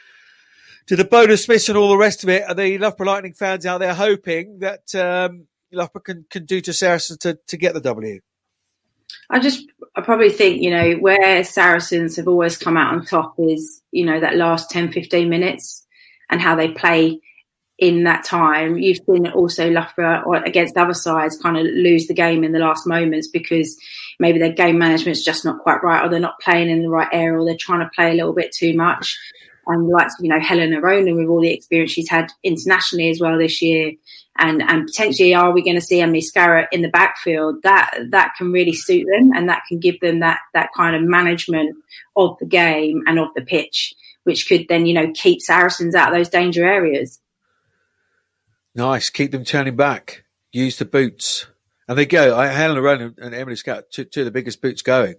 do 0.87 0.97
the 0.97 1.05
bonus 1.05 1.45
Smiths 1.45 1.69
and 1.69 1.79
all 1.79 1.89
the 1.89 1.97
rest 1.97 2.23
of 2.23 2.29
it 2.29 2.45
are 2.49 2.55
the 2.55 2.79
Loughborough 2.79 3.07
Lightning 3.07 3.35
fans 3.35 3.67
out 3.67 3.79
there 3.79 3.95
hoping 3.95 4.61
that 4.61 4.95
um, 4.95 5.47
Loughborough 5.75 6.03
can, 6.03 6.27
can 6.31 6.45
do 6.45 6.61
to 6.61 6.73
Saracens 6.73 7.19
to, 7.19 7.39
to 7.47 7.57
get 7.57 7.75
the 7.75 7.81
W? 7.81 8.21
I 9.31 9.39
just, 9.39 9.67
I 9.97 10.01
probably 10.01 10.31
think, 10.31 10.63
you 10.63 10.71
know, 10.71 10.93
where 10.95 11.45
Saracens 11.45 12.17
have 12.17 12.29
always 12.29 12.57
come 12.57 12.77
out 12.77 12.95
on 12.95 13.05
top 13.05 13.35
is, 13.39 13.83
you 13.91 14.05
know, 14.05 14.21
that 14.21 14.37
last 14.37 14.71
10, 14.71 14.93
15 14.93 15.29
minutes 15.29 15.87
and 16.31 16.41
how 16.41 16.55
they 16.57 16.69
play 16.69 17.21
in 17.79 18.05
that 18.05 18.25
time. 18.25 18.79
You've 18.79 19.01
seen 19.09 19.27
also 19.29 19.71
Loughborough 19.71 20.35
uh, 20.35 20.43
against 20.45 20.77
other 20.77 20.95
sides 20.95 21.39
kind 21.39 21.57
of 21.57 21.65
lose 21.65 22.07
the 22.07 22.15
game 22.15 22.45
in 22.45 22.53
the 22.53 22.59
last 22.59 22.87
moments 22.87 23.29
because 23.29 23.77
maybe 24.19 24.39
their 24.39 24.53
game 24.53 24.79
management's 24.79 25.25
just 25.25 25.45
not 25.45 25.61
quite 25.61 25.83
right 25.83 26.05
or 26.05 26.09
they're 26.09 26.21
not 26.21 26.41
playing 26.41 26.71
in 26.71 26.83
the 26.83 26.89
right 26.89 27.09
area 27.13 27.39
or 27.39 27.45
they're 27.45 27.57
trying 27.59 27.81
to 27.81 27.91
play 27.95 28.11
a 28.11 28.15
little 28.15 28.33
bit 28.33 28.53
too 28.53 28.75
much. 28.75 29.19
And 29.67 29.89
like, 29.89 30.09
you 30.21 30.29
know, 30.29 30.41
Helena 30.41 30.81
Rowland 30.81 31.17
with 31.17 31.29
all 31.29 31.41
the 31.41 31.53
experience 31.53 31.93
she's 31.93 32.09
had 32.09 32.31
internationally 32.43 33.11
as 33.11 33.21
well 33.21 33.39
this 33.39 33.63
year. 33.63 33.93
And, 34.37 34.63
and 34.63 34.87
potentially 34.87 35.35
are 35.35 35.53
we 35.53 35.63
going 35.63 35.77
to 35.77 35.81
see 35.81 36.01
Emily 36.01 36.21
Scarratt 36.21 36.67
in 36.73 36.83
the 36.83 36.89
backfield? 36.89 37.63
That, 37.63 37.97
that 38.11 38.35
can 38.37 38.51
really 38.51 38.73
suit 38.73 39.07
them 39.11 39.31
and 39.35 39.49
that 39.49 39.63
can 39.69 39.79
give 39.79 40.01
them 40.01 40.21
that, 40.21 40.41
that 40.55 40.71
kind 40.77 40.97
of 40.97 41.03
management 41.03 41.77
of 42.17 42.37
the 42.41 42.47
game 42.47 43.03
and 43.07 43.19
of 43.19 43.29
the 43.37 43.43
pitch, 43.43 43.95
which 44.25 44.49
could 44.49 44.67
then, 44.69 44.87
you 44.87 44.95
know, 44.95 45.13
keep 45.15 45.41
Saracens 45.41 45.95
out 45.95 46.09
of 46.09 46.19
those 46.19 46.29
danger 46.29 46.67
areas. 46.67 47.21
Nice. 48.75 49.09
Keep 49.11 49.31
them 49.31 49.45
turning 49.45 49.77
back. 49.77 50.25
Use 50.53 50.79
the 50.79 50.85
boots. 50.85 51.47
And 51.87 51.97
they 51.97 52.07
go. 52.07 52.37
I, 52.37 52.49
Helena 52.49 52.83
Rowland 52.83 53.19
and 53.19 53.35
Emily 53.35 53.57
Scarratt, 53.57 53.91
two, 53.91 54.05
two 54.05 54.21
of 54.23 54.25
the 54.25 54.33
biggest 54.33 54.61
boots 54.61 54.83
going. 54.83 55.15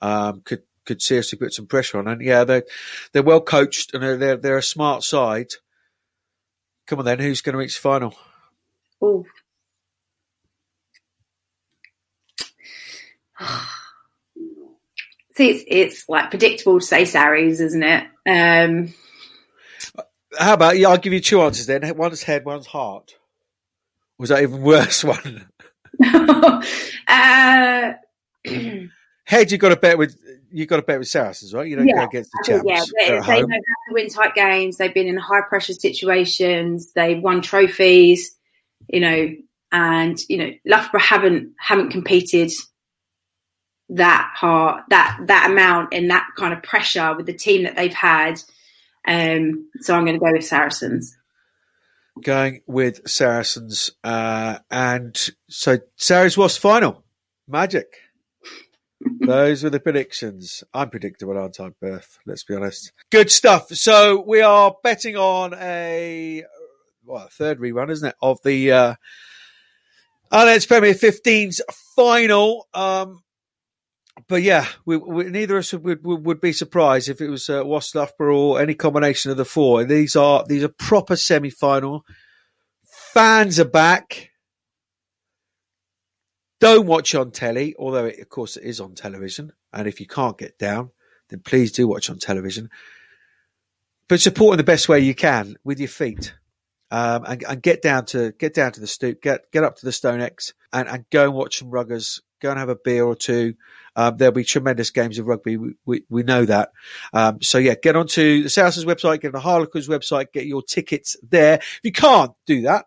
Um, 0.00 0.40
could 0.42 0.62
could 0.88 1.02
seriously 1.02 1.38
put 1.38 1.52
some 1.52 1.66
pressure 1.66 1.98
on. 1.98 2.08
And 2.08 2.22
yeah, 2.22 2.42
they're 2.44 2.64
they're 3.12 3.22
well 3.22 3.42
coached 3.42 3.94
and 3.94 4.02
they're 4.02 4.36
they're, 4.36 4.56
a 4.56 4.62
smart 4.62 5.04
side. 5.04 5.52
Come 6.86 6.98
on, 6.98 7.04
then, 7.04 7.18
who's 7.18 7.42
going 7.42 7.52
to 7.52 7.58
reach 7.58 7.76
the 7.76 7.82
final? 7.82 8.14
Oh. 9.00 9.24
See, 15.36 15.50
it's, 15.50 15.64
it's 15.68 16.08
like 16.08 16.30
predictable 16.30 16.80
to 16.80 16.84
say 16.86 17.04
Saris, 17.04 17.60
isn't 17.60 17.84
it? 17.84 18.04
Um, 18.26 18.92
How 20.36 20.54
about 20.54 20.78
yeah? 20.78 20.88
I'll 20.88 20.98
give 20.98 21.12
you 21.12 21.20
two 21.20 21.42
answers 21.42 21.66
then. 21.66 21.96
One's 21.96 22.24
head, 22.24 22.44
one's 22.44 22.66
heart. 22.66 23.14
Was 24.18 24.30
that 24.30 24.42
even 24.42 24.62
worse 24.62 25.04
one? 25.04 25.48
uh, 27.06 27.92
head, 29.24 29.52
you 29.52 29.58
got 29.58 29.68
to 29.68 29.76
bet 29.76 29.98
with 29.98 30.16
you 30.50 30.66
got 30.66 30.76
to 30.76 30.82
bet 30.82 30.98
with 30.98 31.08
Saracens, 31.08 31.52
right? 31.54 31.66
You 31.66 31.76
don't 31.76 31.88
yeah, 31.88 31.96
go 31.96 32.04
against 32.04 32.30
the 32.32 32.44
champs. 32.46 32.64
Yeah, 32.66 32.84
they, 32.98 33.20
they 33.20 33.42
know 33.42 33.48
how 33.48 33.88
to 33.88 33.92
win 33.92 34.08
tight 34.08 34.34
games. 34.34 34.76
They've 34.76 34.92
been 34.92 35.06
in 35.06 35.16
high 35.16 35.42
pressure 35.48 35.72
situations. 35.72 36.92
They've 36.92 37.22
won 37.22 37.42
trophies, 37.42 38.34
you 38.88 39.00
know, 39.00 39.34
and 39.72 40.18
you 40.28 40.38
know, 40.38 40.50
Loughborough 40.64 41.00
haven't 41.00 41.52
haven't 41.58 41.90
competed 41.90 42.50
that 43.90 44.32
hard, 44.34 44.84
that 44.90 45.18
that 45.26 45.50
amount 45.50 45.92
in 45.92 46.08
that 46.08 46.26
kind 46.36 46.52
of 46.52 46.62
pressure 46.62 47.14
with 47.16 47.26
the 47.26 47.34
team 47.34 47.64
that 47.64 47.76
they've 47.76 47.92
had. 47.92 48.40
Um, 49.06 49.70
so 49.80 49.94
I'm 49.94 50.04
going 50.04 50.18
to 50.18 50.24
go 50.24 50.32
with 50.32 50.44
Saracens. 50.44 51.16
Going 52.22 52.62
with 52.66 53.08
Saracens, 53.08 53.92
uh, 54.02 54.58
and 54.70 55.16
so 55.48 55.78
Sarah's 55.96 56.36
was 56.36 56.56
final 56.56 57.04
magic. 57.46 57.86
Those 59.20 59.64
were 59.64 59.70
the 59.70 59.80
predictions. 59.80 60.62
I'm 60.72 60.90
predictable, 60.90 61.38
aren't 61.38 61.60
I, 61.60 61.70
Berth? 61.80 62.18
Let's 62.26 62.44
be 62.44 62.54
honest. 62.54 62.92
Good 63.10 63.30
stuff. 63.30 63.68
So 63.74 64.22
we 64.26 64.40
are 64.40 64.74
betting 64.82 65.16
on 65.16 65.54
a 65.54 66.44
well, 67.04 67.28
third 67.30 67.58
rerun, 67.58 67.90
isn't 67.90 68.08
it, 68.08 68.16
of 68.20 68.38
the 68.44 68.72
uh, 68.72 68.94
Allianz 70.32 70.68
Premier 70.68 70.94
15's 70.94 71.60
final. 71.96 72.68
Um, 72.74 73.22
but 74.28 74.42
yeah, 74.42 74.66
we, 74.84 74.96
we, 74.96 75.24
neither 75.24 75.56
of 75.56 75.60
us 75.60 75.72
would, 75.72 76.04
would, 76.04 76.26
would, 76.26 76.40
be 76.40 76.52
surprised 76.52 77.08
if 77.08 77.20
it 77.20 77.28
was 77.28 77.48
uh, 77.48 77.62
or 77.62 78.60
any 78.60 78.74
combination 78.74 79.30
of 79.30 79.36
the 79.36 79.44
four. 79.44 79.84
These 79.84 80.16
are 80.16 80.44
these 80.46 80.64
are 80.64 80.68
proper 80.68 81.16
semi 81.16 81.50
final. 81.50 82.04
Fans 82.84 83.58
are 83.58 83.64
back. 83.64 84.30
Don't 86.60 86.86
watch 86.86 87.14
on 87.14 87.30
telly, 87.30 87.74
although 87.78 88.06
it, 88.06 88.18
of 88.18 88.28
course 88.28 88.56
it 88.56 88.64
is 88.64 88.80
on 88.80 88.94
television. 88.94 89.52
And 89.72 89.86
if 89.86 90.00
you 90.00 90.06
can't 90.06 90.36
get 90.36 90.58
down, 90.58 90.90
then 91.28 91.40
please 91.40 91.72
do 91.72 91.86
watch 91.86 92.10
on 92.10 92.18
television. 92.18 92.70
But 94.08 94.20
support 94.20 94.54
in 94.54 94.58
the 94.58 94.64
best 94.64 94.88
way 94.88 95.00
you 95.00 95.14
can 95.14 95.56
with 95.64 95.78
your 95.78 95.88
feet. 95.88 96.34
Um, 96.90 97.24
and, 97.26 97.44
and, 97.46 97.62
get 97.62 97.82
down 97.82 98.06
to 98.06 98.32
get 98.32 98.54
down 98.54 98.72
to 98.72 98.80
the 98.80 98.86
stoop, 98.86 99.20
get 99.20 99.52
get 99.52 99.62
up 99.62 99.76
to 99.76 99.84
the 99.84 99.92
Stone 99.92 100.22
X, 100.22 100.54
and, 100.72 100.88
and 100.88 101.04
go 101.10 101.24
and 101.24 101.34
watch 101.34 101.58
some 101.58 101.70
ruggers. 101.70 102.22
Go 102.40 102.48
and 102.50 102.58
have 102.58 102.70
a 102.70 102.76
beer 102.76 103.04
or 103.04 103.14
two. 103.14 103.54
Um, 103.94 104.16
there'll 104.16 104.32
be 104.32 104.44
tremendous 104.44 104.90
games 104.90 105.18
of 105.18 105.26
rugby. 105.26 105.56
We, 105.56 105.74
we, 105.84 106.04
we 106.08 106.22
know 106.22 106.44
that. 106.44 106.70
Um, 107.12 107.42
so 107.42 107.58
yeah, 107.58 107.74
get 107.74 107.96
onto 107.96 108.44
the 108.44 108.48
Saracens 108.48 108.86
website, 108.86 109.20
get 109.20 109.28
on 109.28 109.32
the 109.32 109.40
Harlequins 109.40 109.88
website, 109.88 110.32
get 110.32 110.46
your 110.46 110.62
tickets 110.62 111.16
there. 111.28 111.54
If 111.56 111.80
you 111.82 111.92
can't 111.92 112.30
do 112.46 112.62
that, 112.62 112.86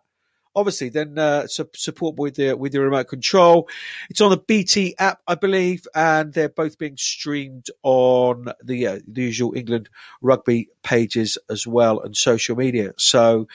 obviously 0.54 0.88
then 0.88 1.18
uh, 1.18 1.46
support 1.46 2.16
with 2.16 2.36
the 2.36 2.54
with 2.54 2.74
your 2.74 2.84
remote 2.84 3.08
control. 3.08 3.68
It's 4.10 4.20
on 4.20 4.30
the 4.30 4.36
BT 4.36 4.94
app, 4.98 5.20
I 5.26 5.34
believe, 5.34 5.86
and 5.94 6.32
they're 6.32 6.48
both 6.48 6.78
being 6.78 6.96
streamed 6.96 7.66
on 7.82 8.48
the 8.62 8.86
uh, 8.86 9.00
the 9.06 9.22
usual 9.22 9.54
England 9.56 9.88
rugby 10.20 10.68
pages 10.82 11.38
as 11.50 11.66
well 11.66 12.00
and 12.00 12.16
social 12.16 12.56
media. 12.56 12.92
So. 12.98 13.48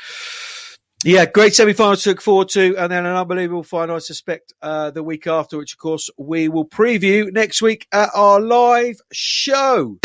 Yeah, 1.04 1.28
great 1.28 1.54
semi-finals 1.54 2.02
to 2.04 2.10
look 2.10 2.22
forward 2.22 2.50
to, 2.50 2.76
and 2.76 2.92
then 2.92 3.06
an 3.06 3.16
unbelievable 3.16 3.62
final, 3.62 3.98
I 3.98 4.00
suspect, 4.00 4.54
uh, 4.64 4.90
the 4.90 5.04
week 5.04 5.28
after, 5.28 5.56
which 5.56 5.74
of 5.74 5.78
course 5.78 6.10
we 6.18 6.50
will 6.50 6.66
preview 6.66 7.32
next 7.32 7.62
week 7.62 7.88
at 7.92 8.10
our 8.16 8.42
live 8.42 9.00
show. 9.12 10.00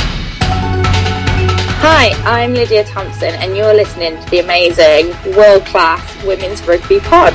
Hi, 1.84 2.10
I'm 2.24 2.54
Lydia 2.54 2.84
Thompson, 2.84 3.34
and 3.34 3.56
you're 3.56 3.74
listening 3.74 4.16
to 4.22 4.30
the 4.30 4.38
amazing, 4.38 5.08
world 5.34 5.64
class 5.66 6.24
Women's 6.24 6.62
Rugby 6.62 7.00
Pod. 7.00 7.34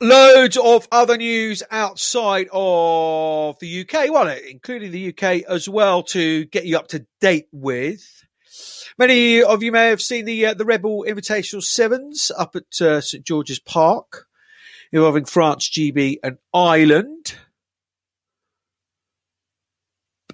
Loads 0.00 0.56
of 0.56 0.88
other 0.90 1.18
news 1.18 1.62
outside 1.70 2.48
of 2.50 3.58
the 3.58 3.82
UK, 3.82 4.10
well, 4.10 4.34
including 4.48 4.90
the 4.90 5.08
UK 5.08 5.42
as 5.46 5.68
well, 5.68 6.02
to 6.04 6.46
get 6.46 6.64
you 6.64 6.78
up 6.78 6.88
to 6.88 7.04
date 7.20 7.48
with. 7.52 8.24
Many 8.96 9.42
of 9.42 9.62
you 9.62 9.70
may 9.70 9.88
have 9.88 10.00
seen 10.00 10.24
the 10.24 10.46
uh, 10.46 10.54
the 10.54 10.64
Rebel 10.64 11.04
Invitational 11.06 11.62
Sevens 11.62 12.32
up 12.38 12.56
at 12.56 12.80
uh, 12.80 13.02
St 13.02 13.22
George's 13.22 13.58
Park, 13.58 14.28
involving 14.92 15.26
France, 15.26 15.68
GB, 15.68 16.20
and 16.22 16.38
Ireland. 16.54 17.34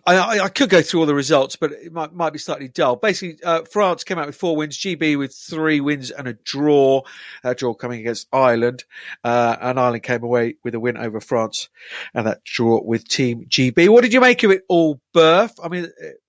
I, 0.07 0.40
I, 0.40 0.49
could 0.51 0.69
go 0.69 0.83
through 0.83 1.01
all 1.01 1.07
the 1.07 1.14
results, 1.14 1.57
but 1.57 1.73
it 1.73 1.93
might, 1.93 2.12
might 2.12 2.33
be 2.33 2.38
slightly 2.38 2.69
dull. 2.69 2.97
Basically, 2.97 3.43
uh, 3.43 3.62
France 3.62 4.05
came 4.05 4.19
out 4.19 4.27
with 4.27 4.37
four 4.37 4.55
wins, 4.55 4.77
GB 4.77 5.19
with 5.19 5.35
three 5.35 5.81
wins 5.81 6.11
and 6.11 6.29
a 6.29 6.35
draw, 6.35 7.03
a 7.43 7.55
draw 7.55 7.73
coming 7.73 8.01
against 8.01 8.29
Ireland, 8.31 8.85
uh, 9.25 9.57
and 9.61 9.81
Ireland 9.81 10.03
came 10.03 10.23
away 10.23 10.57
with 10.62 10.75
a 10.75 10.81
win 10.81 10.99
over 10.99 11.21
France 11.21 11.71
and 12.12 12.27
that 12.27 12.45
draw 12.45 12.83
with 12.83 13.09
Team 13.09 13.47
GB. 13.49 13.88
What 13.88 14.03
did 14.03 14.12
you 14.12 14.21
make 14.21 14.43
of 14.43 14.51
it 14.51 14.64
all, 14.69 15.01
Berth? 15.14 15.59
I 15.62 15.69
mean, 15.69 15.85
it 15.85 16.21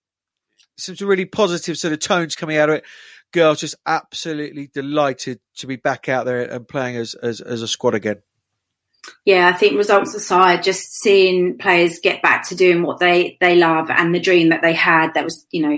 some 0.77 0.95
really 1.07 1.25
positive 1.25 1.77
sort 1.77 1.93
of 1.93 1.99
tones 1.99 2.35
coming 2.35 2.57
out 2.57 2.69
of 2.69 2.75
it. 2.75 2.85
Girls 3.31 3.59
just 3.59 3.75
absolutely 3.85 4.67
delighted 4.67 5.39
to 5.57 5.67
be 5.67 5.75
back 5.75 6.07
out 6.07 6.25
there 6.25 6.41
and 6.41 6.67
playing 6.67 6.95
as, 6.95 7.15
as, 7.15 7.41
as 7.41 7.61
a 7.61 7.67
squad 7.67 7.95
again 7.95 8.21
yeah, 9.25 9.47
I 9.47 9.53
think 9.53 9.77
results 9.77 10.13
aside, 10.13 10.63
just 10.63 10.93
seeing 11.01 11.57
players 11.57 11.99
get 11.99 12.21
back 12.21 12.47
to 12.49 12.55
doing 12.55 12.83
what 12.83 12.99
they, 12.99 13.37
they 13.41 13.55
love 13.55 13.89
and 13.89 14.13
the 14.13 14.19
dream 14.19 14.49
that 14.49 14.61
they 14.61 14.73
had 14.73 15.13
that 15.13 15.23
was, 15.23 15.45
you 15.51 15.67
know, 15.67 15.77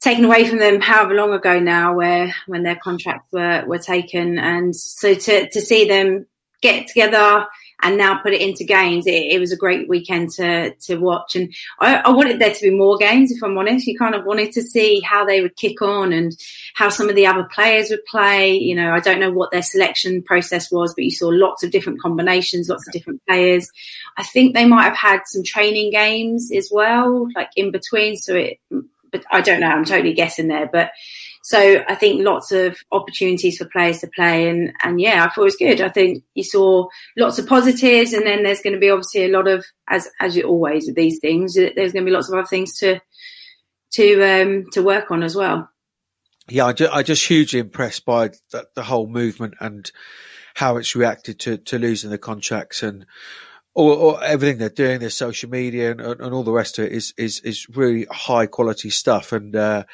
taken 0.00 0.24
away 0.24 0.48
from 0.48 0.58
them 0.58 0.80
however 0.80 1.14
long 1.14 1.32
ago 1.32 1.58
now 1.58 1.94
where 1.94 2.34
when 2.46 2.62
their 2.62 2.76
contracts 2.76 3.26
were, 3.32 3.64
were 3.66 3.78
taken. 3.78 4.38
And 4.38 4.74
so 4.74 5.14
to, 5.14 5.48
to 5.50 5.60
see 5.60 5.86
them 5.86 6.26
get 6.62 6.86
together 6.86 7.46
and 7.82 7.96
now 7.96 8.18
put 8.18 8.32
it 8.32 8.40
into 8.40 8.64
games. 8.64 9.06
It, 9.06 9.32
it 9.32 9.38
was 9.38 9.52
a 9.52 9.56
great 9.56 9.88
weekend 9.88 10.30
to 10.32 10.74
to 10.74 10.96
watch, 10.96 11.36
and 11.36 11.52
I, 11.78 11.96
I, 11.96 12.10
wanted 12.10 12.38
there 12.38 12.54
to 12.54 12.62
be 12.62 12.70
more 12.74 12.96
games. 12.96 13.30
If 13.30 13.42
I'm 13.42 13.56
honest, 13.56 13.86
you 13.86 13.98
kind 13.98 14.14
of 14.14 14.24
wanted 14.24 14.52
to 14.52 14.62
see 14.62 15.00
how 15.00 15.24
they 15.24 15.40
would 15.40 15.56
kick 15.56 15.82
on 15.82 16.12
and 16.12 16.36
how 16.74 16.88
some 16.88 17.08
of 17.08 17.16
the 17.16 17.26
other 17.26 17.44
players 17.44 17.90
would 17.90 18.04
play. 18.04 18.54
You 18.56 18.74
know, 18.74 18.92
I 18.92 19.00
don't 19.00 19.20
know 19.20 19.32
what 19.32 19.50
their 19.50 19.62
selection 19.62 20.22
process 20.22 20.70
was, 20.70 20.94
but 20.94 21.04
you 21.04 21.10
saw 21.10 21.28
lots 21.28 21.62
of 21.62 21.70
different 21.70 22.00
combinations, 22.00 22.68
lots 22.68 22.86
of 22.86 22.92
different 22.92 23.22
players. 23.26 23.70
I 24.16 24.22
think 24.22 24.54
they 24.54 24.66
might 24.66 24.84
have 24.84 24.96
had 24.96 25.20
some 25.26 25.42
training 25.44 25.90
games 25.90 26.50
as 26.54 26.68
well, 26.72 27.28
like 27.34 27.50
in 27.56 27.70
between. 27.70 28.16
So 28.16 28.34
it, 28.34 28.58
but 29.10 29.24
I 29.30 29.40
don't 29.40 29.60
know. 29.60 29.68
I'm 29.68 29.84
totally 29.84 30.14
guessing 30.14 30.48
there, 30.48 30.68
but 30.72 30.92
so 31.50 31.82
I 31.88 31.96
think 31.96 32.24
lots 32.24 32.52
of 32.52 32.76
opportunities 32.92 33.58
for 33.58 33.64
players 33.64 33.98
to 33.98 34.06
play, 34.06 34.48
and 34.48 34.72
and 34.84 35.00
yeah, 35.00 35.24
I 35.24 35.30
thought 35.30 35.40
it 35.40 35.44
was 35.46 35.56
good. 35.56 35.80
I 35.80 35.88
think 35.88 36.22
you 36.34 36.44
saw 36.44 36.86
lots 37.18 37.40
of 37.40 37.48
positives, 37.48 38.12
and 38.12 38.24
then 38.24 38.44
there's 38.44 38.60
going 38.60 38.74
to 38.74 38.78
be 38.78 38.88
obviously 38.88 39.24
a 39.24 39.36
lot 39.36 39.48
of 39.48 39.64
as 39.88 40.08
as 40.20 40.36
you 40.36 40.44
always 40.44 40.86
with 40.86 40.94
these 40.94 41.18
things. 41.18 41.54
There's 41.54 41.92
going 41.92 42.04
to 42.04 42.08
be 42.08 42.12
lots 42.12 42.28
of 42.28 42.38
other 42.38 42.46
things 42.46 42.78
to 42.78 43.00
to 43.94 44.22
um 44.22 44.66
to 44.74 44.82
work 44.84 45.10
on 45.10 45.24
as 45.24 45.34
well. 45.34 45.68
Yeah, 46.48 46.66
I 46.66 46.72
just, 46.72 46.92
I 46.92 47.02
just 47.02 47.26
hugely 47.26 47.58
impressed 47.58 48.04
by 48.04 48.28
the, 48.52 48.68
the 48.76 48.84
whole 48.84 49.08
movement 49.08 49.54
and 49.58 49.90
how 50.54 50.76
it's 50.76 50.94
reacted 50.94 51.40
to 51.40 51.56
to 51.56 51.80
losing 51.80 52.10
the 52.10 52.18
contracts 52.18 52.84
and 52.84 53.06
or, 53.80 54.24
everything 54.24 54.58
they're 54.58 54.68
doing, 54.68 55.00
their 55.00 55.10
social 55.10 55.50
media 55.50 55.92
and, 55.92 56.00
and, 56.00 56.34
all 56.34 56.42
the 56.42 56.52
rest 56.52 56.78
of 56.78 56.86
it 56.86 56.92
is 56.92 57.14
is 57.16 57.40
is 57.40 57.68
really 57.68 58.06
high 58.10 58.46
quality 58.46 58.90
stuff. 58.90 59.32
And 59.32 59.54
uh, 59.54 59.84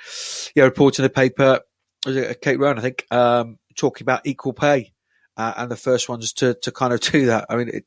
yeah, 0.55 0.65
reports 0.65 0.99
in 0.99 1.05
the 1.05 1.11
paper, 1.11 1.61
Kate 2.05 2.59
Rowan, 2.59 2.79
I 2.79 2.83
think, 2.83 3.07
um, 3.11 3.59
talking 3.77 4.05
about 4.05 4.27
equal 4.27 4.53
pay, 4.53 4.93
uh, 5.37 5.55
and 5.57 5.71
the 5.71 5.77
first 5.77 6.09
ones 6.09 6.33
to 6.35 6.55
to 6.55 6.73
kind 6.73 6.93
of 6.93 7.01
do 7.13 7.27
that. 7.27 7.47
I 7.49 7.57
mean, 7.57 7.69
it, 7.69 7.85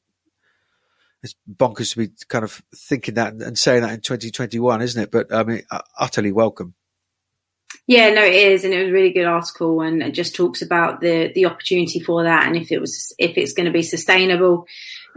it's 1.21 1.35
bonkers 1.51 1.93
to 1.93 2.07
be 2.07 2.09
kind 2.27 2.43
of 2.43 2.61
thinking 2.75 3.15
that 3.15 3.33
and, 3.33 3.41
and 3.41 3.57
saying 3.57 3.81
that 3.81 3.93
in 3.93 4.01
2021, 4.01 4.81
isn't 4.81 5.03
it? 5.03 5.11
But 5.11 5.33
I 5.33 5.43
mean, 5.43 5.63
utterly 5.97 6.31
welcome. 6.31 6.75
Yeah, 7.87 8.11
no, 8.11 8.23
it 8.23 8.35
is, 8.35 8.63
and 8.63 8.73
it 8.73 8.79
was 8.79 8.89
a 8.89 8.93
really 8.93 9.11
good 9.11 9.25
article, 9.25 9.81
and 9.81 10.03
it 10.03 10.11
just 10.11 10.35
talks 10.35 10.61
about 10.61 11.01
the 11.01 11.31
the 11.33 11.45
opportunity 11.45 11.99
for 11.99 12.23
that, 12.23 12.45
and 12.45 12.55
if 12.55 12.71
it 12.71 12.79
was 12.79 13.15
if 13.17 13.37
it's 13.37 13.53
going 13.53 13.65
to 13.65 13.71
be 13.71 13.81
sustainable. 13.81 14.67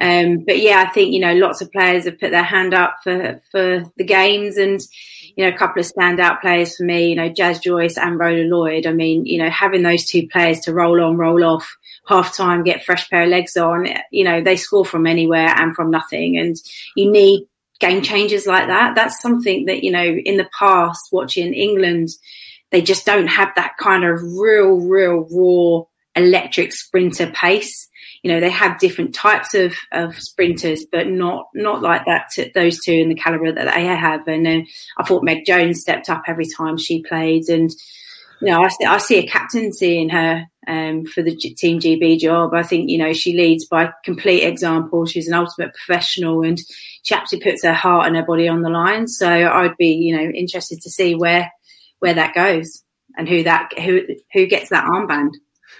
Um, 0.00 0.44
but 0.46 0.60
yeah, 0.60 0.84
I 0.86 0.90
think 0.90 1.12
you 1.12 1.20
know 1.20 1.34
lots 1.34 1.60
of 1.60 1.70
players 1.70 2.04
have 2.04 2.18
put 2.18 2.30
their 2.30 2.42
hand 2.42 2.74
up 2.74 2.96
for 3.04 3.40
for 3.50 3.84
the 3.96 4.04
games, 4.04 4.56
and 4.56 4.80
you 5.36 5.44
know 5.44 5.54
a 5.54 5.58
couple 5.58 5.80
of 5.80 5.90
standout 5.90 6.40
players 6.40 6.76
for 6.76 6.84
me, 6.84 7.10
you 7.10 7.16
know 7.16 7.28
Jazz 7.28 7.58
Joyce 7.60 7.98
and 7.98 8.18
Rhona 8.18 8.48
Lloyd. 8.48 8.86
I 8.86 8.92
mean, 8.92 9.26
you 9.26 9.38
know 9.38 9.50
having 9.50 9.82
those 9.82 10.06
two 10.06 10.28
players 10.28 10.60
to 10.60 10.74
roll 10.74 11.02
on, 11.02 11.16
roll 11.16 11.44
off, 11.44 11.76
half 12.06 12.34
time, 12.34 12.64
get 12.64 12.84
fresh 12.84 13.08
pair 13.10 13.24
of 13.24 13.28
legs 13.28 13.56
on. 13.56 13.86
You 14.10 14.24
know 14.24 14.42
they 14.42 14.56
score 14.56 14.84
from 14.84 15.06
anywhere 15.06 15.54
and 15.56 15.74
from 15.74 15.90
nothing, 15.90 16.38
and 16.38 16.56
you 16.96 17.10
need 17.10 17.46
game 17.78 18.02
changers 18.02 18.46
like 18.46 18.68
that. 18.68 18.94
That's 18.94 19.20
something 19.20 19.66
that 19.66 19.84
you 19.84 19.92
know 19.92 20.04
in 20.04 20.36
the 20.36 20.48
past 20.58 21.08
watching 21.12 21.52
England, 21.52 22.08
they 22.70 22.80
just 22.80 23.04
don't 23.04 23.28
have 23.28 23.50
that 23.56 23.76
kind 23.78 24.04
of 24.04 24.20
real, 24.22 24.80
real 24.80 25.28
raw 25.30 25.84
electric 26.14 26.72
sprinter 26.72 27.30
pace 27.30 27.88
you 28.22 28.32
know 28.32 28.40
they 28.40 28.50
have 28.50 28.78
different 28.78 29.14
types 29.14 29.54
of, 29.54 29.74
of 29.90 30.16
sprinters, 30.16 30.86
but 30.90 31.08
not 31.08 31.48
not 31.54 31.82
like 31.82 32.04
that. 32.06 32.30
Those 32.54 32.78
two 32.80 32.92
in 32.92 33.08
the 33.08 33.16
caliber 33.16 33.52
that 33.52 33.74
they 33.74 33.84
have, 33.84 34.26
and 34.28 34.46
uh, 34.46 34.60
I 34.98 35.04
thought 35.04 35.24
Meg 35.24 35.44
Jones 35.44 35.80
stepped 35.80 36.08
up 36.08 36.22
every 36.28 36.46
time 36.46 36.78
she 36.78 37.02
played, 37.02 37.48
and 37.48 37.70
you 38.40 38.48
know 38.48 38.62
I, 38.62 38.70
I 38.86 38.98
see 38.98 39.18
a 39.18 39.26
captaincy 39.26 40.00
in 40.00 40.08
her 40.10 40.46
um, 40.68 41.04
for 41.04 41.22
the 41.22 41.34
G- 41.34 41.54
Team 41.54 41.80
GB 41.80 42.20
job. 42.20 42.54
I 42.54 42.62
think 42.62 42.90
you 42.90 42.98
know 42.98 43.12
she 43.12 43.36
leads 43.36 43.66
by 43.66 43.90
complete 44.04 44.44
example. 44.44 45.04
She's 45.04 45.26
an 45.26 45.34
ultimate 45.34 45.74
professional, 45.74 46.42
and 46.42 46.60
she 47.02 47.14
actually 47.16 47.40
puts 47.40 47.64
her 47.64 47.74
heart 47.74 48.06
and 48.06 48.16
her 48.16 48.24
body 48.24 48.46
on 48.46 48.62
the 48.62 48.70
line. 48.70 49.08
So 49.08 49.28
I'd 49.28 49.76
be 49.76 49.94
you 49.94 50.16
know 50.16 50.30
interested 50.30 50.80
to 50.82 50.90
see 50.90 51.16
where 51.16 51.50
where 51.98 52.14
that 52.14 52.34
goes 52.34 52.84
and 53.16 53.28
who 53.28 53.42
that 53.42 53.76
who 53.78 54.02
who 54.32 54.46
gets 54.46 54.70
that 54.70 54.84
armband. 54.84 55.32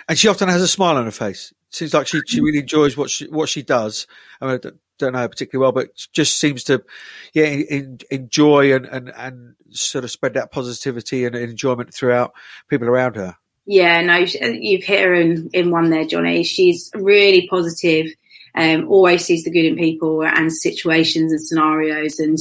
And 0.09 0.19
she 0.19 0.29
often 0.29 0.49
has 0.49 0.63
a 0.63 0.69
smile 0.69 0.97
on 0.97 1.05
her 1.05 1.11
face 1.11 1.53
seems 1.73 1.95
like 1.95 2.07
she, 2.07 2.21
she 2.27 2.41
really 2.41 2.59
enjoys 2.59 2.97
what 2.97 3.11
she 3.11 3.27
what 3.27 3.49
she 3.49 3.63
does. 3.63 4.07
I 4.41 4.47
mean, 4.47 4.61
I 4.65 4.71
don't 4.99 5.13
know 5.15 5.19
her 5.19 5.29
particularly 5.29 5.63
well, 5.63 5.73
but 5.73 6.07
just 6.13 6.39
seems 6.39 6.65
to 6.65 6.85
yeah 7.33 7.45
in, 7.45 7.99
enjoy 8.11 8.75
and, 8.75 8.87
and 8.87 9.13
and 9.17 9.55
sort 9.71 10.05
of 10.05 10.11
spread 10.11 10.35
that 10.35 10.53
positivity 10.53 11.25
and 11.25 11.35
enjoyment 11.35 11.93
throughout 11.93 12.33
people 12.69 12.89
around 12.89 13.17
her. 13.17 13.37
Yeah, 13.65 14.01
no, 14.03 14.17
you've 14.17 14.85
hit 14.85 15.05
her 15.05 15.15
in, 15.15 15.49
in 15.53 15.71
one 15.71 15.91
there, 15.91 16.05
Johnny. 16.05 16.43
She's 16.43 16.91
really 16.95 17.47
positive, 17.47 18.09
um, 18.57 18.89
always 18.89 19.25
sees 19.25 19.45
the 19.45 19.53
good 19.53 19.65
in 19.65 19.77
people 19.77 20.25
and 20.25 20.53
situations 20.53 21.31
and 21.31 21.41
scenarios. 21.41 22.19
And 22.19 22.39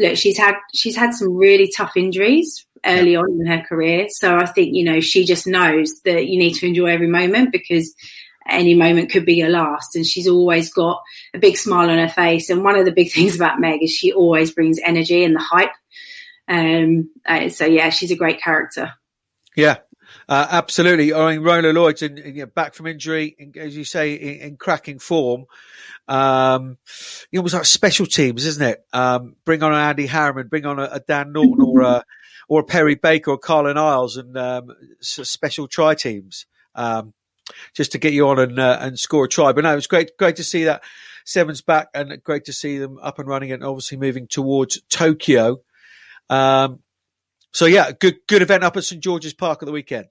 look, 0.00 0.16
she's 0.16 0.36
had 0.36 0.56
she's 0.74 0.96
had 0.96 1.14
some 1.14 1.36
really 1.36 1.70
tough 1.76 1.96
injuries 1.96 2.66
early 2.86 3.16
on 3.16 3.40
in 3.40 3.46
her 3.46 3.62
career. 3.62 4.06
So 4.10 4.36
I 4.36 4.46
think 4.46 4.74
you 4.74 4.84
know 4.84 5.00
she 5.00 5.24
just 5.24 5.46
knows 5.46 5.92
that 6.04 6.26
you 6.26 6.38
need 6.38 6.54
to 6.54 6.66
enjoy 6.66 6.86
every 6.86 7.08
moment 7.08 7.52
because 7.52 7.94
any 8.46 8.74
moment 8.74 9.10
could 9.10 9.24
be 9.24 9.34
your 9.34 9.48
last. 9.48 9.96
And 9.96 10.06
she's 10.06 10.28
always 10.28 10.72
got 10.72 11.02
a 11.32 11.38
big 11.38 11.56
smile 11.56 11.90
on 11.90 11.98
her 11.98 12.08
face. 12.08 12.50
And 12.50 12.62
one 12.62 12.76
of 12.76 12.84
the 12.84 12.92
big 12.92 13.12
things 13.14 13.36
about 13.36 13.60
Meg 13.60 13.82
is 13.82 13.90
she 13.90 14.12
always 14.12 14.50
brings 14.50 14.78
energy 14.84 15.24
and 15.24 15.34
the 15.34 15.40
hype. 15.40 15.72
Um, 16.46 17.10
uh, 17.26 17.48
so 17.48 17.64
yeah, 17.64 17.90
she's 17.90 18.10
a 18.10 18.16
great 18.16 18.40
character. 18.40 18.92
Yeah, 19.56 19.78
uh, 20.28 20.46
absolutely. 20.50 21.14
I 21.14 21.32
mean, 21.32 21.42
Rhona 21.42 21.72
Lloyd's 21.72 22.02
in, 22.02 22.18
in, 22.18 22.48
back 22.48 22.74
from 22.74 22.86
injury, 22.86 23.34
in, 23.38 23.52
as 23.56 23.76
you 23.76 23.84
say, 23.84 24.14
in, 24.14 24.40
in 24.40 24.56
cracking 24.56 24.98
form. 24.98 25.46
Um, 26.06 26.76
you 27.30 27.38
know, 27.38 27.40
almost 27.40 27.54
like 27.54 27.64
special 27.64 28.04
teams, 28.04 28.44
isn't 28.44 28.62
it? 28.62 28.84
Um, 28.92 29.36
bring 29.46 29.62
on 29.62 29.72
an 29.72 29.78
Andy 29.78 30.06
Harriman, 30.06 30.48
bring 30.48 30.66
on 30.66 30.78
a, 30.78 30.88
a 30.92 31.00
Dan 31.00 31.32
Norton 31.32 31.64
or 31.64 31.80
a, 31.80 32.04
or 32.48 32.62
Perry 32.62 32.94
Baker 32.94 33.32
or 33.32 33.38
Carlin 33.38 33.78
Isles 33.78 34.16
and, 34.16 34.36
um, 34.36 34.70
special 35.00 35.68
try 35.68 35.94
teams. 35.94 36.46
Um, 36.74 37.14
just 37.74 37.92
to 37.92 37.98
get 37.98 38.12
you 38.12 38.28
on 38.28 38.38
and 38.38 38.58
uh, 38.58 38.78
and 38.80 38.98
score 38.98 39.26
a 39.26 39.28
try. 39.28 39.52
But 39.52 39.64
no, 39.64 39.72
it 39.72 39.76
was 39.76 39.86
great 39.86 40.16
great 40.18 40.36
to 40.36 40.44
see 40.44 40.64
that 40.64 40.82
Sevens 41.24 41.60
back 41.60 41.88
and 41.94 42.22
great 42.22 42.46
to 42.46 42.52
see 42.52 42.78
them 42.78 42.98
up 43.02 43.18
and 43.18 43.28
running 43.28 43.52
and 43.52 43.64
obviously 43.64 43.98
moving 43.98 44.26
towards 44.26 44.80
Tokyo. 44.88 45.60
Um, 46.30 46.80
so 47.52 47.66
yeah, 47.66 47.92
good 47.92 48.16
good 48.28 48.42
event 48.42 48.64
up 48.64 48.76
at 48.76 48.84
St 48.84 49.02
George's 49.02 49.34
Park 49.34 49.62
at 49.62 49.66
the 49.66 49.72
weekend. 49.72 50.08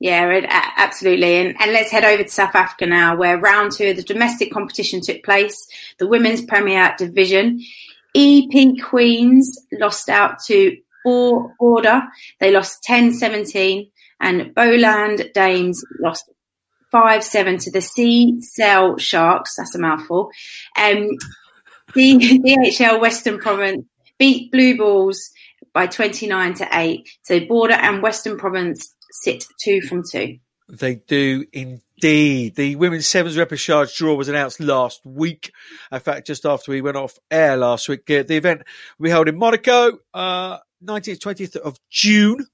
Yeah, 0.00 0.46
absolutely. 0.76 1.38
And, 1.38 1.60
and 1.60 1.72
let's 1.72 1.90
head 1.90 2.04
over 2.04 2.22
to 2.22 2.28
South 2.28 2.54
Africa 2.54 2.86
now, 2.86 3.16
where 3.16 3.36
round 3.36 3.72
two 3.72 3.88
of 3.88 3.96
the 3.96 4.04
domestic 4.04 4.52
competition 4.52 5.00
took 5.00 5.24
place. 5.24 5.68
The 5.98 6.06
Women's 6.06 6.40
Premier 6.40 6.94
Division. 6.96 7.64
EP 8.14 8.82
Queens 8.82 9.58
lost 9.72 10.08
out 10.08 10.38
to 10.46 10.76
Border. 11.04 12.02
They 12.40 12.50
lost 12.50 12.82
10 12.82 13.12
17 13.12 13.90
and 14.20 14.54
Boland 14.54 15.30
Dames 15.34 15.82
lost 16.00 16.30
5 16.90 17.22
7 17.22 17.58
to 17.58 17.70
the 17.70 17.80
Sea 17.80 18.40
Cell 18.40 18.98
Sharks. 18.98 19.56
That's 19.56 19.74
a 19.74 19.78
mouthful. 19.78 20.30
Um, 20.76 21.08
the 21.94 22.18
DHL 22.18 23.00
Western 23.00 23.38
Province 23.38 23.84
beat 24.18 24.50
Blue 24.52 24.76
Bulls 24.76 25.30
by 25.72 25.86
29 25.86 26.54
to 26.54 26.68
8. 26.72 27.08
So 27.22 27.40
Border 27.40 27.74
and 27.74 28.02
Western 28.02 28.38
Province 28.38 28.94
sit 29.10 29.44
two 29.62 29.80
from 29.82 30.02
two. 30.10 30.38
They 30.68 30.96
do 30.96 31.46
indeed. 31.52 32.54
The 32.54 32.76
women's 32.76 33.06
sevens 33.06 33.36
repechage 33.36 33.96
draw 33.96 34.14
was 34.14 34.28
announced 34.28 34.60
last 34.60 35.00
week. 35.04 35.52
In 35.90 36.00
fact, 36.00 36.26
just 36.26 36.44
after 36.44 36.70
we 36.70 36.82
went 36.82 36.96
off 36.96 37.18
air 37.30 37.56
last 37.56 37.88
week, 37.88 38.04
the 38.04 38.36
event 38.36 38.62
be 39.00 39.08
held 39.08 39.28
in 39.28 39.38
Monaco, 39.38 39.98
uh, 40.12 40.58
19th, 40.84 41.20
20th 41.20 41.56
of 41.56 41.78
June. 41.88 42.46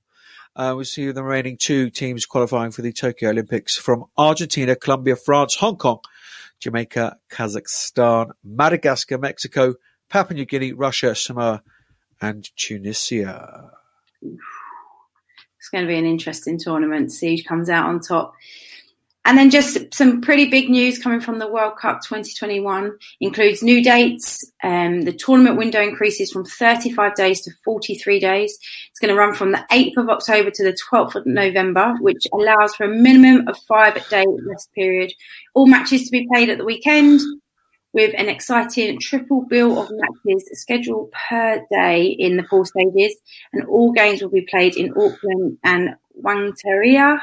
Uh, 0.56 0.74
we 0.78 0.84
see 0.84 1.10
the 1.10 1.24
remaining 1.24 1.56
two 1.56 1.90
teams 1.90 2.26
qualifying 2.26 2.70
for 2.70 2.82
the 2.82 2.92
Tokyo 2.92 3.30
Olympics 3.30 3.76
from 3.76 4.04
Argentina, 4.16 4.76
Colombia, 4.76 5.16
France, 5.16 5.56
Hong 5.56 5.76
Kong, 5.76 5.98
Jamaica, 6.60 7.18
Kazakhstan, 7.28 8.30
Madagascar, 8.44 9.18
Mexico, 9.18 9.74
Papua 10.08 10.36
New 10.36 10.44
Guinea, 10.44 10.72
Russia, 10.72 11.16
Samoa, 11.16 11.62
and 12.20 12.48
Tunisia. 12.56 13.72
It's 15.64 15.70
going 15.70 15.84
to 15.84 15.88
be 15.88 15.96
an 15.96 16.04
interesting 16.04 16.58
tournament. 16.58 17.10
See 17.10 17.38
who 17.38 17.42
comes 17.42 17.70
out 17.70 17.86
on 17.86 17.98
top. 17.98 18.34
And 19.24 19.38
then 19.38 19.48
just 19.48 19.94
some 19.94 20.20
pretty 20.20 20.50
big 20.50 20.68
news 20.68 20.98
coming 20.98 21.22
from 21.22 21.38
the 21.38 21.50
World 21.50 21.78
Cup 21.78 22.02
2021 22.02 22.92
includes 23.22 23.62
new 23.62 23.82
dates. 23.82 24.44
Um, 24.62 25.00
the 25.06 25.12
tournament 25.14 25.56
window 25.56 25.80
increases 25.80 26.30
from 26.30 26.44
35 26.44 27.14
days 27.14 27.40
to 27.44 27.50
43 27.64 28.20
days. 28.20 28.58
It's 28.90 29.00
going 29.00 29.14
to 29.14 29.18
run 29.18 29.32
from 29.32 29.52
the 29.52 29.64
8th 29.72 29.96
of 29.96 30.10
October 30.10 30.50
to 30.50 30.64
the 30.64 30.76
12th 30.92 31.14
of 31.14 31.24
November, 31.24 31.94
which 31.98 32.26
allows 32.34 32.74
for 32.74 32.84
a 32.84 32.94
minimum 32.94 33.48
of 33.48 33.56
five 33.66 33.94
day 34.10 34.26
rest 34.46 34.70
period. 34.74 35.14
All 35.54 35.66
matches 35.66 36.04
to 36.04 36.10
be 36.10 36.28
played 36.30 36.50
at 36.50 36.58
the 36.58 36.64
weekend 36.66 37.22
with 37.94 38.12
an 38.18 38.28
exciting 38.28 38.98
triple 39.00 39.46
bill 39.48 39.78
of 39.80 39.88
matches 39.92 40.50
scheduled 40.60 41.12
per 41.28 41.62
day 41.70 42.06
in 42.06 42.36
the 42.36 42.42
four 42.42 42.66
stages. 42.66 43.14
And 43.52 43.66
all 43.68 43.92
games 43.92 44.20
will 44.20 44.30
be 44.30 44.46
played 44.50 44.76
in 44.76 44.90
Auckland 44.90 45.58
and 45.62 45.94
Whangarei 46.20 47.18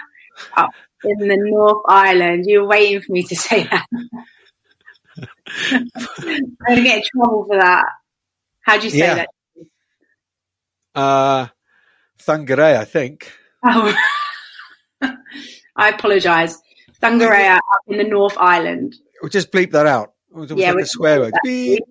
up 0.56 0.72
in 1.04 1.28
the 1.28 1.38
North 1.38 1.84
Island. 1.88 2.46
You 2.48 2.62
were 2.62 2.68
waiting 2.68 3.02
for 3.02 3.12
me 3.12 3.24
to 3.24 3.36
say 3.36 3.64
that. 3.64 3.86
I'm 5.72 5.90
going 6.68 6.78
to 6.78 6.84
get 6.84 6.98
in 7.00 7.04
trouble 7.14 7.46
for 7.48 7.58
that. 7.60 7.86
How 8.62 8.78
do 8.78 8.86
you 8.86 8.92
say 8.92 8.98
Yeah. 9.00 9.16
that? 9.16 9.30
Uh, 10.96 11.48
I 12.28 12.86
think. 12.86 13.32
Oh. 13.64 13.94
I 15.76 15.90
apologise. 15.90 16.58
Thungarea 17.02 17.58
up 17.58 17.64
in 17.88 17.98
the 17.98 18.04
North 18.06 18.38
Island. 18.38 18.96
We'll 19.22 19.30
just 19.30 19.52
bleep 19.52 19.72
that 19.72 19.86
out. 19.88 20.14
It 20.32 20.38
was 20.38 20.52
Yeah, 20.52 20.72
like 20.72 20.84
a 20.84 20.88
swear 20.88 21.20
word. 21.20 21.34
Beep. 21.44 21.84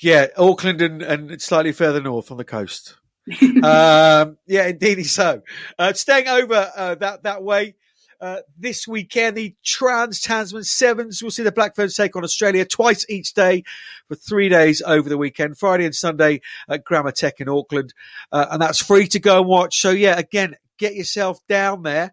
Yeah, 0.00 0.28
Auckland 0.36 0.80
and, 0.80 1.02
and 1.02 1.42
slightly 1.42 1.72
further 1.72 2.00
north 2.00 2.30
on 2.30 2.36
the 2.36 2.44
coast. 2.44 2.96
um, 3.42 4.38
yeah, 4.46 4.66
indeed 4.68 5.02
so. 5.04 5.42
Uh, 5.78 5.92
staying 5.92 6.28
over 6.28 6.70
uh, 6.76 6.94
that 6.96 7.24
that 7.24 7.42
way. 7.42 7.74
Uh, 8.20 8.38
this 8.58 8.88
weekend, 8.88 9.36
the 9.36 9.54
Trans 9.64 10.20
Tasman 10.20 10.64
Sevens 10.64 11.22
will 11.22 11.30
see 11.30 11.44
the 11.44 11.52
Blackferns 11.52 11.96
take 11.96 12.16
on 12.16 12.24
Australia 12.24 12.64
twice 12.64 13.06
each 13.08 13.32
day 13.32 13.62
for 14.08 14.16
three 14.16 14.48
days 14.48 14.82
over 14.84 15.08
the 15.08 15.16
weekend, 15.16 15.56
Friday 15.56 15.84
and 15.84 15.94
Sunday 15.94 16.40
at 16.68 16.82
Grammar 16.82 17.12
Tech 17.12 17.40
in 17.40 17.48
Auckland. 17.48 17.94
Uh, 18.32 18.46
and 18.50 18.60
that's 18.60 18.82
free 18.82 19.06
to 19.08 19.20
go 19.20 19.38
and 19.38 19.46
watch. 19.48 19.80
So, 19.80 19.90
yeah, 19.90 20.18
again, 20.18 20.56
get 20.78 20.96
yourself 20.96 21.38
down 21.48 21.84
there. 21.84 22.12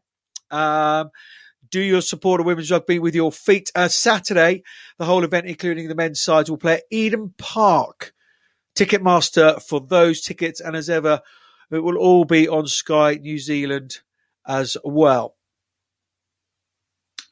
Um, 0.51 1.10
do 1.75 1.81
your 1.81 1.99
support 1.99 2.39
of 2.39 2.45
women's 2.45 2.71
rugby 2.71 2.99
with 2.99 3.13
your 3.13 3.33
feet. 3.33 3.69
Uh, 3.75 3.89
Saturday, 3.89 4.63
the 4.97 5.03
whole 5.03 5.25
event, 5.25 5.45
including 5.45 5.89
the 5.89 5.95
men's 5.95 6.21
sides, 6.21 6.49
will 6.49 6.57
play 6.57 6.75
at 6.75 6.83
Eden 6.89 7.33
Park. 7.38 8.13
Ticketmaster 8.77 9.61
for 9.61 9.81
those 9.81 10.21
tickets, 10.21 10.61
and 10.61 10.73
as 10.73 10.89
ever, 10.89 11.19
it 11.71 11.79
will 11.79 11.97
all 11.97 12.23
be 12.23 12.47
on 12.47 12.65
Sky 12.65 13.15
New 13.15 13.38
Zealand 13.38 13.99
as 14.47 14.77
well. 14.85 15.35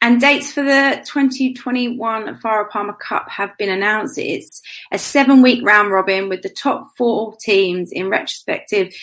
And 0.01 0.19
dates 0.19 0.51
for 0.51 0.61
the 0.61 1.01
2021 1.05 2.41
Farah 2.41 2.69
Palmer 2.69 2.97
Cup 3.01 3.29
have 3.29 3.57
been 3.57 3.69
announced. 3.69 4.17
It's 4.17 4.61
a 4.91 4.99
seven 4.99 5.41
week 5.41 5.65
round 5.65 5.89
robin 5.89 6.27
with 6.27 6.41
the 6.41 6.49
top 6.49 6.89
four 6.97 7.37
teams 7.37 7.93
in 7.93 8.09
retrospective 8.09 8.93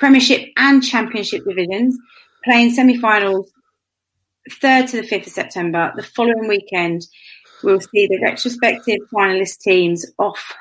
Premiership 0.00 0.48
and 0.56 0.82
Championship 0.82 1.44
divisions 1.44 1.96
playing 2.44 2.72
semi 2.72 2.98
finals 2.98 3.52
3rd 4.48 4.90
to 4.90 5.02
the 5.02 5.06
5th 5.06 5.26
of 5.26 5.32
September. 5.32 5.92
The 5.96 6.02
following 6.02 6.48
weekend, 6.48 7.06
we'll 7.62 7.80
see 7.80 8.06
the 8.06 8.20
retrospective 8.22 8.98
finalist 9.12 9.58
teams 9.60 10.06
off 10.18 10.54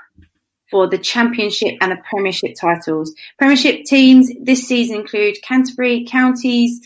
for 0.69 0.87
the 0.87 0.97
Championship 0.97 1.75
and 1.81 1.91
the 1.91 2.01
Premiership 2.09 2.55
titles. 2.59 3.13
Premiership 3.37 3.85
teams 3.85 4.29
this 4.41 4.67
season 4.67 4.97
include 4.97 5.37
Canterbury, 5.41 6.05
Counties, 6.05 6.81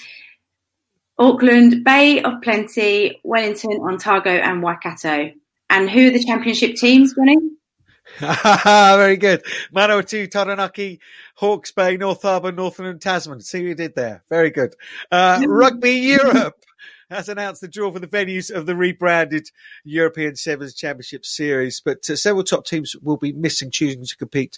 Auckland, 1.17 1.83
Bay 1.83 2.21
of 2.21 2.41
Plenty, 2.41 3.19
Wellington, 3.23 3.79
Ontario, 3.81 4.41
and 4.41 4.61
Waikato. 4.63 5.31
And 5.69 5.89
who 5.89 6.07
are 6.07 6.11
the 6.11 6.23
championship 6.23 6.75
teams, 6.75 7.15
Johnny? 7.15 7.37
Very 8.19 9.17
good. 9.17 9.43
Manawatu, 9.73 10.29
Taranaki, 10.29 10.99
Hawke's 11.35 11.71
Bay, 11.71 11.97
North 11.97 12.21
Harbour, 12.23 12.51
Northern 12.51 12.87
and 12.87 13.01
Tasman. 13.01 13.41
See 13.41 13.59
what 13.59 13.67
you 13.69 13.75
did 13.75 13.95
there. 13.95 14.23
Very 14.29 14.49
good. 14.49 14.75
Uh, 15.11 15.43
Rugby 15.47 15.93
Europe 15.93 16.55
has 17.11 17.29
announced 17.29 17.61
the 17.61 17.67
draw 17.67 17.91
for 17.91 17.99
the 17.99 18.07
venues 18.07 18.49
of 18.49 18.65
the 18.65 18.75
rebranded 18.75 19.49
European 19.83 20.35
Sevens 20.35 20.73
Championship 20.73 21.25
Series, 21.25 21.81
but 21.83 22.09
uh, 22.09 22.15
several 22.15 22.43
top 22.43 22.65
teams 22.65 22.95
will 23.01 23.17
be 23.17 23.33
missing, 23.33 23.69
choosing 23.69 24.05
to 24.05 24.15
compete 24.15 24.57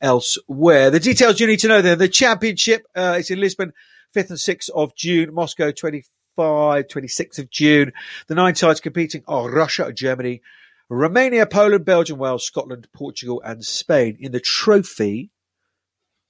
elsewhere. 0.00 0.90
The 0.90 1.00
details 1.00 1.40
you 1.40 1.46
need 1.46 1.60
to 1.60 1.68
know 1.68 1.82
then. 1.82 1.98
The 1.98 2.08
championship 2.08 2.86
uh, 2.94 3.16
is 3.18 3.30
in 3.30 3.40
Lisbon, 3.40 3.72
5th 4.14 4.30
and 4.30 4.38
6th 4.38 4.70
of 4.70 4.94
June, 4.94 5.34
Moscow, 5.34 5.72
25, 5.72 6.86
26th 6.86 7.38
of 7.38 7.50
June. 7.50 7.92
The 8.26 8.34
nine 8.34 8.54
sides 8.54 8.80
competing 8.80 9.24
are 9.26 9.50
Russia, 9.50 9.92
Germany, 9.92 10.42
Romania, 10.90 11.46
Poland, 11.46 11.84
Belgium, 11.84 12.18
Wales, 12.18 12.44
Scotland, 12.44 12.88
Portugal, 12.92 13.42
and 13.44 13.64
Spain. 13.64 14.16
In 14.20 14.32
the 14.32 14.40
trophy, 14.40 15.30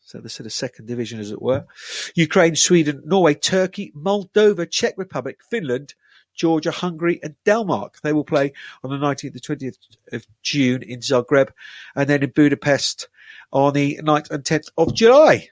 so 0.09 0.21
this 0.21 0.41
is 0.41 0.45
the 0.45 0.51
second 0.51 0.87
division, 0.87 1.21
as 1.21 1.31
it 1.31 1.43
were, 1.43 1.67
Ukraine, 2.15 2.57
Sweden, 2.57 3.03
Norway, 3.05 3.35
Turkey, 3.35 3.93
Moldova, 3.95 4.69
Czech 4.69 4.95
Republic, 4.97 5.41
Finland, 5.51 5.93
Georgia, 6.35 6.71
Hungary, 6.71 7.21
and 7.23 7.35
Denmark. 7.45 8.01
They 8.01 8.15
will 8.15 8.25
play 8.25 8.55
on 8.83 8.89
the 8.89 8.97
19th 8.97 9.39
to 9.39 9.57
20th 9.57 9.77
of 10.13 10.27
June 10.43 10.83
in 10.83 11.01
Zagreb, 11.01 11.51
and 11.95 12.09
then 12.09 12.23
in 12.23 12.31
Budapest 12.31 13.09
on 13.53 13.75
the 13.75 14.01
9th 14.03 14.31
and 14.31 14.45
10th 14.45 14.71
of 14.79 14.95
July. 14.95 15.51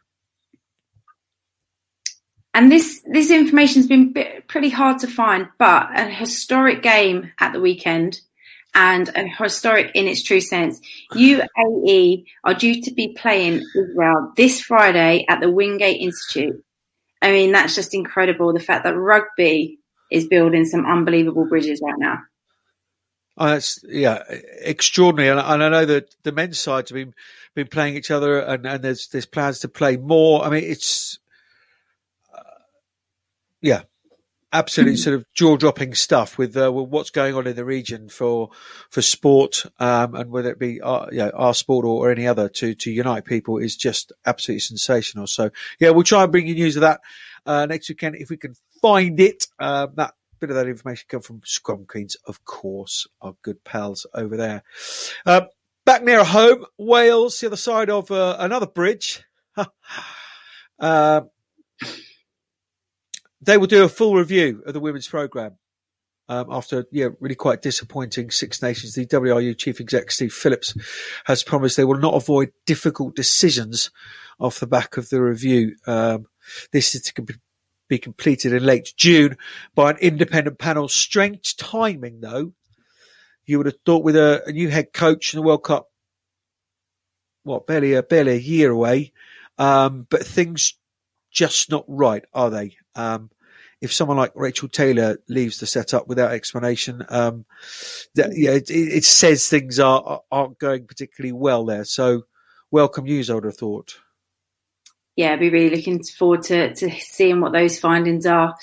And 2.54 2.72
this 2.72 3.02
this 3.12 3.30
information's 3.30 3.86
been 3.86 4.14
bit, 4.14 4.48
pretty 4.48 4.70
hard 4.70 4.98
to 5.00 5.06
find, 5.06 5.48
but 5.58 5.90
a 5.94 6.04
historic 6.04 6.82
game 6.82 7.30
at 7.40 7.52
the 7.52 7.60
weekend 7.60 8.22
and 8.76 9.08
a 9.16 9.26
historic 9.26 9.90
in 9.94 10.06
its 10.06 10.22
true 10.22 10.40
sense. 10.40 10.80
UAE 11.14 12.24
are 12.44 12.54
due 12.54 12.82
to 12.82 12.92
be 12.92 13.16
playing 13.18 13.64
Israel 13.74 14.32
this 14.36 14.60
Friday 14.60 15.24
at 15.28 15.40
the 15.40 15.50
Wingate 15.50 16.00
Institute. 16.00 16.62
I 17.22 17.32
mean, 17.32 17.52
that's 17.52 17.74
just 17.74 17.94
incredible. 17.94 18.52
The 18.52 18.60
fact 18.60 18.84
that 18.84 18.94
rugby 18.94 19.78
is 20.12 20.28
building 20.28 20.66
some 20.66 20.84
unbelievable 20.84 21.48
bridges 21.48 21.80
right 21.82 21.98
now. 21.98 22.18
Oh, 23.38 23.46
that's 23.46 23.80
yeah, 23.86 24.22
extraordinary, 24.62 25.30
and, 25.30 25.40
and 25.40 25.62
I 25.62 25.68
know 25.68 25.84
that 25.84 26.14
the 26.22 26.32
men's 26.32 26.58
sides 26.58 26.90
have 26.90 26.96
been 26.96 27.14
been 27.54 27.66
playing 27.66 27.96
each 27.96 28.10
other, 28.10 28.38
and, 28.38 28.66
and 28.66 28.82
there's 28.82 29.08
there's 29.08 29.26
plans 29.26 29.60
to 29.60 29.68
play 29.68 29.96
more. 29.96 30.42
I 30.42 30.48
mean, 30.48 30.64
it's 30.64 31.18
uh, 32.34 32.40
yeah, 33.60 33.82
absolutely 34.52 34.96
sort 34.96 35.16
of 35.16 35.24
jaw 35.34 35.56
dropping 35.56 35.94
stuff 35.94 36.38
with, 36.38 36.56
uh, 36.56 36.72
with 36.72 36.88
what's 36.88 37.10
going 37.10 37.34
on 37.34 37.46
in 37.46 37.56
the 37.56 37.64
region 37.64 38.08
for 38.08 38.50
for 38.90 39.02
sport, 39.02 39.64
um, 39.78 40.14
and 40.14 40.30
whether 40.30 40.50
it 40.50 40.58
be 40.58 40.80
our, 40.80 41.08
you 41.10 41.18
know, 41.18 41.30
our 41.30 41.54
sport 41.54 41.84
or, 41.84 42.06
or 42.06 42.10
any 42.10 42.26
other 42.26 42.48
to 42.48 42.74
to 42.74 42.90
unite 42.90 43.24
people 43.24 43.58
is 43.58 43.76
just 43.76 44.12
absolutely 44.24 44.60
sensational. 44.60 45.26
So 45.26 45.50
yeah, 45.80 45.90
we'll 45.90 46.04
try 46.04 46.22
and 46.22 46.32
bring 46.32 46.46
you 46.46 46.54
news 46.54 46.76
of 46.76 46.82
that 46.82 47.00
uh, 47.44 47.66
next 47.66 47.88
weekend 47.88 48.16
if 48.16 48.30
we 48.30 48.36
can 48.36 48.54
find 48.80 49.18
it. 49.20 49.46
Um, 49.58 49.92
that 49.96 50.14
bit 50.40 50.50
of 50.50 50.56
that 50.56 50.68
information 50.68 51.06
come 51.08 51.22
from 51.22 51.40
Scrum 51.44 51.86
Queens, 51.86 52.16
of 52.26 52.44
course, 52.44 53.06
our 53.20 53.34
good 53.42 53.64
pals 53.64 54.06
over 54.14 54.36
there. 54.36 54.62
Um, 55.24 55.46
back 55.84 56.02
near 56.04 56.24
home, 56.24 56.66
Wales, 56.78 57.40
the 57.40 57.46
other 57.46 57.56
side 57.56 57.90
of 57.90 58.10
uh, 58.10 58.36
another 58.38 58.66
bridge. 58.66 59.22
they 63.40 63.58
will 63.58 63.66
do 63.66 63.84
a 63.84 63.88
full 63.88 64.14
review 64.14 64.62
of 64.66 64.74
the 64.74 64.80
women's 64.80 65.08
program 65.08 65.56
um, 66.28 66.46
after 66.50 66.86
yeah, 66.90 67.08
really 67.20 67.34
quite 67.34 67.62
disappointing 67.62 68.30
Six 68.30 68.62
Nations. 68.62 68.94
The 68.94 69.06
WRU 69.06 69.56
chief 69.56 69.80
exec 69.80 70.10
Steve 70.10 70.32
Phillips 70.32 70.74
has 71.24 71.42
promised 71.42 71.76
they 71.76 71.84
will 71.84 71.98
not 71.98 72.14
avoid 72.14 72.52
difficult 72.66 73.14
decisions 73.14 73.90
off 74.38 74.60
the 74.60 74.66
back 74.66 74.96
of 74.96 75.08
the 75.08 75.22
review. 75.22 75.76
Um, 75.86 76.26
this 76.72 76.94
is 76.94 77.02
to 77.02 77.38
be 77.88 77.98
completed 77.98 78.52
in 78.52 78.64
late 78.64 78.92
June 78.96 79.36
by 79.74 79.90
an 79.90 79.98
independent 79.98 80.58
panel. 80.58 80.88
Strange 80.88 81.56
timing, 81.56 82.20
though. 82.20 82.52
You 83.44 83.58
would 83.58 83.66
have 83.66 83.78
thought 83.84 84.02
with 84.02 84.16
a, 84.16 84.42
a 84.46 84.52
new 84.52 84.68
head 84.68 84.92
coach 84.92 85.32
in 85.32 85.38
the 85.38 85.46
World 85.46 85.62
Cup, 85.62 85.88
what 87.44 87.66
barely 87.66 87.94
a 87.94 88.02
barely 88.02 88.32
a 88.32 88.40
year 88.40 88.72
away, 88.72 89.12
um, 89.56 90.04
but 90.10 90.26
things 90.26 90.74
just 91.30 91.70
not 91.70 91.84
right, 91.86 92.24
are 92.34 92.50
they? 92.50 92.76
Um, 92.96 93.30
if 93.80 93.92
someone 93.92 94.16
like 94.16 94.32
Rachel 94.34 94.68
Taylor 94.68 95.18
leaves 95.28 95.58
the 95.58 95.66
setup 95.66 96.08
without 96.08 96.32
explanation, 96.32 97.04
um, 97.08 97.44
that, 98.14 98.30
yeah, 98.34 98.52
it, 98.52 98.70
it, 98.70 99.04
says 99.04 99.48
things 99.48 99.78
are 99.78 100.22
aren't 100.32 100.58
going 100.58 100.86
particularly 100.86 101.32
well 101.32 101.64
there. 101.64 101.84
So, 101.84 102.22
welcome 102.70 103.04
news, 103.04 103.28
I 103.28 103.34
would 103.34 103.44
have 103.44 103.56
thought. 103.56 103.98
Yeah, 105.14 105.32
I'd 105.32 105.40
be 105.40 105.50
really 105.50 105.74
looking 105.76 106.02
forward 106.02 106.42
to, 106.44 106.74
to 106.74 106.90
seeing 107.00 107.40
what 107.40 107.52
those 107.52 107.78
findings 107.78 108.26
are. 108.26 108.54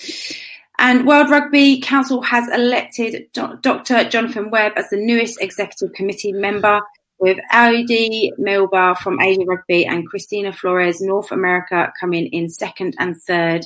And 0.80 1.08
World 1.08 1.30
Rugby 1.30 1.82
Council 1.82 2.22
has 2.22 2.48
elected 2.50 3.28
Dr. 3.34 4.10
Jonathan 4.10 4.50
Webb 4.50 4.74
as 4.76 4.90
the 4.90 4.98
newest 4.98 5.40
executive 5.42 5.94
committee 5.94 6.32
member, 6.32 6.82
with 7.24 7.38
Ada 7.54 8.32
Milby 8.38 9.00
from 9.02 9.22
Asia 9.22 9.46
Rugby 9.48 9.86
and 9.86 10.06
Christina 10.06 10.52
Flores, 10.52 11.00
North 11.00 11.32
America, 11.32 11.94
coming 11.98 12.26
in 12.28 12.50
second 12.50 12.96
and 13.00 13.16
third. 13.16 13.66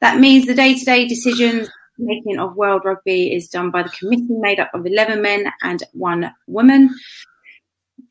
That 0.00 0.20
means 0.20 0.46
the 0.46 0.54
day 0.54 0.78
to 0.78 0.84
day 0.84 1.08
decisions 1.08 1.68
making 1.98 2.38
of 2.38 2.54
World 2.54 2.82
Rugby 2.84 3.34
is 3.34 3.48
done 3.48 3.72
by 3.72 3.82
the 3.82 3.88
committee 3.88 4.26
made 4.28 4.60
up 4.60 4.70
of 4.72 4.86
11 4.86 5.20
men 5.20 5.50
and 5.62 5.82
one 5.94 6.32
woman. 6.46 6.94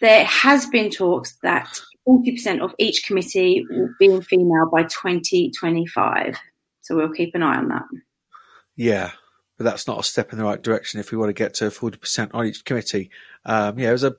There 0.01 0.25
has 0.25 0.65
been 0.65 0.89
talks 0.89 1.37
that 1.41 1.69
40% 2.05 2.59
of 2.59 2.75
each 2.77 3.05
committee 3.07 3.65
will 3.69 3.89
be 3.97 4.19
female 4.25 4.69
by 4.69 4.83
2025. 4.83 6.37
So 6.81 6.97
we'll 6.97 7.13
keep 7.13 7.33
an 7.33 7.43
eye 7.43 7.55
on 7.55 7.69
that. 7.69 7.85
Yeah, 8.75 9.11
but 9.61 9.69
that's 9.69 9.85
not 9.87 9.99
a 9.99 10.03
step 10.03 10.31
in 10.31 10.39
the 10.39 10.43
right 10.43 10.59
direction 10.59 10.99
if 10.99 11.11
we 11.11 11.19
want 11.19 11.29
to 11.29 11.33
get 11.33 11.53
to 11.53 11.65
40% 11.65 12.31
on 12.33 12.47
each 12.47 12.65
committee. 12.65 13.11
Um, 13.45 13.77
yeah, 13.77 13.89
it 13.89 13.91
was 13.91 14.03
a, 14.03 14.15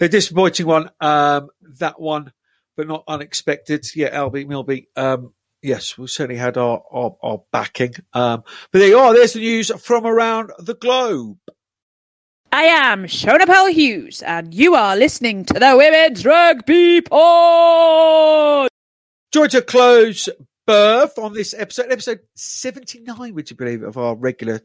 a 0.00 0.08
disappointing 0.08 0.66
one, 0.66 0.88
um, 0.98 1.50
that 1.78 2.00
one, 2.00 2.32
but 2.74 2.88
not 2.88 3.04
unexpected. 3.06 3.86
Yeah, 3.94 4.26
Ada 4.26 4.46
Milby, 4.46 4.88
um, 4.96 5.34
yes, 5.60 5.98
we 5.98 6.06
certainly 6.06 6.40
had 6.40 6.56
our, 6.56 6.82
our, 6.90 7.16
our 7.22 7.42
backing. 7.52 7.96
Um, 8.14 8.44
but 8.72 8.78
there 8.78 8.88
you 8.88 8.98
are. 8.98 9.12
There's 9.12 9.34
the 9.34 9.40
news 9.40 9.70
from 9.78 10.06
around 10.06 10.52
the 10.58 10.74
globe. 10.74 11.36
I 12.50 12.62
am 12.62 13.04
Shona 13.04 13.46
Powell 13.46 13.70
Hughes, 13.70 14.22
and 14.22 14.54
you 14.54 14.74
are 14.74 14.96
listening 14.96 15.44
to 15.44 15.54
the 15.54 15.76
Women's 15.76 16.24
Rugby 16.24 17.02
Pod. 17.02 18.68
Join 19.34 19.50
to 19.50 19.60
close 19.60 20.30
birth 20.68 21.18
on 21.18 21.32
this 21.32 21.54
episode, 21.56 21.90
episode 21.90 22.20
79, 22.34 23.34
would 23.34 23.50
you 23.50 23.56
believe, 23.56 23.82
of 23.82 23.96
our 23.96 24.14
regular 24.14 24.60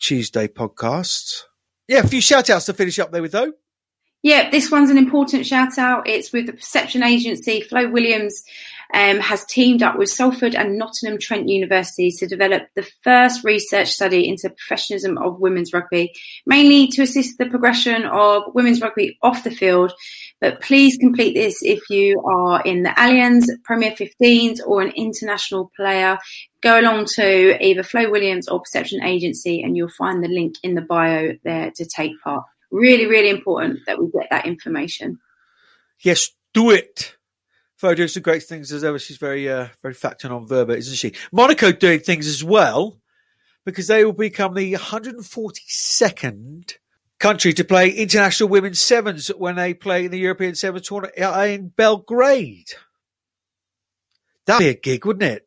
Tuesday 0.00 0.48
podcast. 0.48 1.42
Yeah, 1.88 1.98
a 1.98 2.06
few 2.06 2.22
shout 2.22 2.48
outs 2.48 2.64
to 2.66 2.72
finish 2.72 2.98
up 2.98 3.12
there 3.12 3.20
with, 3.20 3.32
though. 3.32 3.52
Yeah, 4.22 4.48
this 4.48 4.70
one's 4.70 4.88
an 4.88 4.96
important 4.96 5.44
shout 5.44 5.76
out. 5.76 6.08
It's 6.08 6.32
with 6.32 6.46
the 6.46 6.54
Perception 6.54 7.02
Agency. 7.02 7.60
Flo 7.60 7.86
Williams 7.90 8.44
um, 8.92 9.18
has 9.20 9.44
teamed 9.44 9.82
up 9.82 9.98
with 9.98 10.10
Salford 10.10 10.54
and 10.54 10.78
Nottingham 10.78 11.18
Trent 11.18 11.48
universities 11.48 12.18
to 12.18 12.26
develop 12.26 12.68
the 12.74 12.86
first 13.02 13.44
research 13.44 13.90
study 13.90 14.28
into 14.28 14.50
professionalism 14.50 15.18
of 15.18 15.40
women's 15.40 15.72
rugby, 15.72 16.12
mainly 16.44 16.88
to 16.88 17.02
assist 17.02 17.38
the 17.38 17.46
progression 17.46 18.04
of 18.04 18.54
women's 18.54 18.80
rugby 18.80 19.18
off 19.22 19.44
the 19.44 19.50
field. 19.50 19.92
But 20.40 20.60
please 20.60 20.96
complete 20.98 21.34
this 21.34 21.62
if 21.62 21.88
you 21.90 22.20
are 22.22 22.62
in 22.62 22.82
the 22.82 22.90
Allianz, 22.90 23.46
Premier 23.64 23.92
15s, 23.92 24.60
or 24.66 24.82
an 24.82 24.92
international 24.96 25.70
player. 25.76 26.18
Go 26.60 26.80
along 26.80 27.06
to 27.14 27.64
either 27.64 27.82
Flo 27.82 28.10
Williams 28.10 28.48
or 28.48 28.60
Perception 28.60 29.02
Agency, 29.02 29.62
and 29.62 29.76
you'll 29.76 29.88
find 29.88 30.22
the 30.22 30.28
link 30.28 30.56
in 30.62 30.74
the 30.74 30.80
bio 30.80 31.32
there 31.44 31.70
to 31.76 31.84
take 31.84 32.20
part 32.22 32.44
really, 32.70 33.06
really 33.06 33.30
important 33.30 33.80
that 33.86 33.98
we 33.98 34.10
get 34.10 34.28
that 34.30 34.46
information. 34.46 35.18
Yes, 36.00 36.30
do 36.52 36.70
it. 36.70 37.15
Flo 37.76 37.94
doing 37.94 38.08
some 38.08 38.22
great 38.22 38.42
things 38.42 38.72
as 38.72 38.84
ever. 38.84 38.98
She's 38.98 39.18
very, 39.18 39.50
uh, 39.50 39.68
very 39.82 39.94
factor 39.94 40.32
on 40.32 40.46
Verba, 40.46 40.76
isn't 40.76 40.96
she? 40.96 41.12
Monaco 41.30 41.72
doing 41.72 42.00
things 42.00 42.26
as 42.26 42.42
well 42.42 42.98
because 43.66 43.86
they 43.86 44.04
will 44.04 44.12
become 44.12 44.54
the 44.54 44.72
142nd 44.74 46.74
country 47.18 47.52
to 47.52 47.64
play 47.64 47.90
international 47.90 48.48
women's 48.48 48.80
sevens 48.80 49.28
when 49.28 49.56
they 49.56 49.74
play 49.74 50.06
in 50.06 50.10
the 50.10 50.18
European 50.18 50.54
Sevens 50.54 50.88
tournament 50.88 51.18
in 51.18 51.68
Belgrade. 51.68 52.72
That'd 54.46 54.60
be 54.60 54.68
a 54.68 54.74
gig, 54.74 55.04
wouldn't 55.04 55.30
it? 55.30 55.46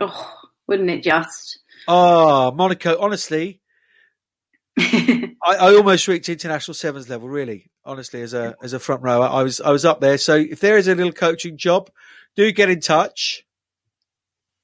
Oh, 0.00 0.34
wouldn't 0.66 0.90
it 0.90 1.02
just? 1.02 1.60
Oh, 1.86 2.50
Monaco, 2.52 2.98
honestly, 3.00 3.60
I, 4.78 5.34
I, 5.44 5.74
almost 5.74 6.08
reached 6.08 6.28
international 6.28 6.74
sevens 6.74 7.08
level, 7.08 7.28
really, 7.28 7.70
honestly, 7.84 8.22
as 8.22 8.34
a 8.34 8.56
as 8.62 8.72
a 8.72 8.78
front 8.78 9.02
rower. 9.02 9.26
I 9.26 9.42
was 9.42 9.60
I 9.60 9.70
was 9.70 9.84
up 9.84 10.00
there. 10.00 10.18
So 10.18 10.36
if 10.36 10.60
there 10.60 10.76
is 10.76 10.88
a 10.88 10.94
little 10.94 11.12
coaching 11.12 11.56
job, 11.56 11.90
do 12.36 12.50
get 12.52 12.70
in 12.70 12.80
touch. 12.80 13.44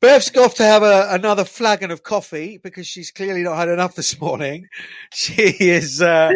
Beth's 0.00 0.28
got 0.28 0.54
to 0.56 0.62
have 0.62 0.82
a, 0.82 1.08
another 1.10 1.44
flagon 1.44 1.90
of 1.90 2.02
coffee 2.02 2.58
because 2.58 2.86
she's 2.86 3.10
clearly 3.10 3.42
not 3.42 3.56
had 3.56 3.68
enough 3.70 3.94
this 3.94 4.20
morning. 4.20 4.68
She 5.12 5.32
is. 5.34 6.02
Uh, 6.02 6.30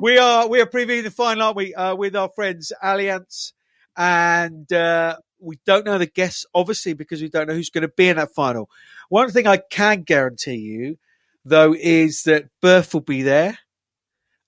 we 0.00 0.18
are. 0.18 0.46
We 0.48 0.60
are 0.60 0.66
previewing 0.66 1.04
the 1.04 1.10
final, 1.10 1.44
aren't 1.44 1.56
we? 1.56 1.74
Uh, 1.74 1.94
with 1.94 2.14
our 2.14 2.28
friends 2.28 2.72
Allianz, 2.82 3.52
and 3.96 4.70
uh, 4.72 5.16
we 5.38 5.58
don't 5.64 5.86
know 5.86 5.96
the 5.96 6.06
guests, 6.06 6.44
obviously, 6.54 6.92
because 6.92 7.22
we 7.22 7.30
don't 7.30 7.48
know 7.48 7.54
who's 7.54 7.70
going 7.70 7.82
to 7.82 7.88
be 7.88 8.08
in 8.08 8.16
that 8.16 8.34
final. 8.34 8.68
One 9.08 9.30
thing 9.30 9.46
I 9.46 9.58
can 9.70 10.02
guarantee 10.02 10.56
you, 10.56 10.98
though, 11.44 11.74
is 11.74 12.24
that 12.24 12.46
Berth 12.60 12.92
will 12.92 13.00
be 13.00 13.22
there. 13.22 13.58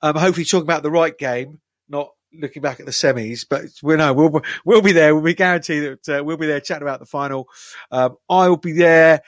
Um, 0.02 0.16
hopefully, 0.16 0.44
talking 0.44 0.66
about 0.66 0.82
the 0.82 0.90
right 0.90 1.16
game, 1.16 1.60
not 1.88 2.10
looking 2.38 2.62
back 2.62 2.80
at 2.80 2.86
the 2.86 2.92
semis, 2.92 3.46
but 3.48 3.64
we 3.82 3.96
know 3.96 4.12
we'll 4.12 4.42
we'll 4.64 4.82
be 4.82 4.92
there. 4.92 5.14
We'll 5.14 5.24
be 5.24 5.34
guaranteed 5.34 5.98
that 6.04 6.20
uh, 6.20 6.24
we'll 6.24 6.36
be 6.36 6.46
there 6.46 6.60
chatting 6.60 6.82
about 6.82 7.00
the 7.00 7.06
final. 7.06 7.48
Um, 7.90 8.16
I'll 8.28 8.56
be 8.56 8.72
there, 8.72 9.22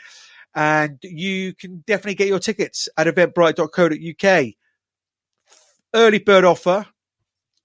and 0.55 0.99
you 1.03 1.55
can 1.55 1.85
definitely 1.87 2.15
get 2.15 2.29
your 2.29 2.39
tickets 2.39 2.89
at 2.97 3.07
eventbrite.co.uk. 3.07 4.47
Early 5.95 6.19
bird 6.19 6.45
offer, 6.45 6.87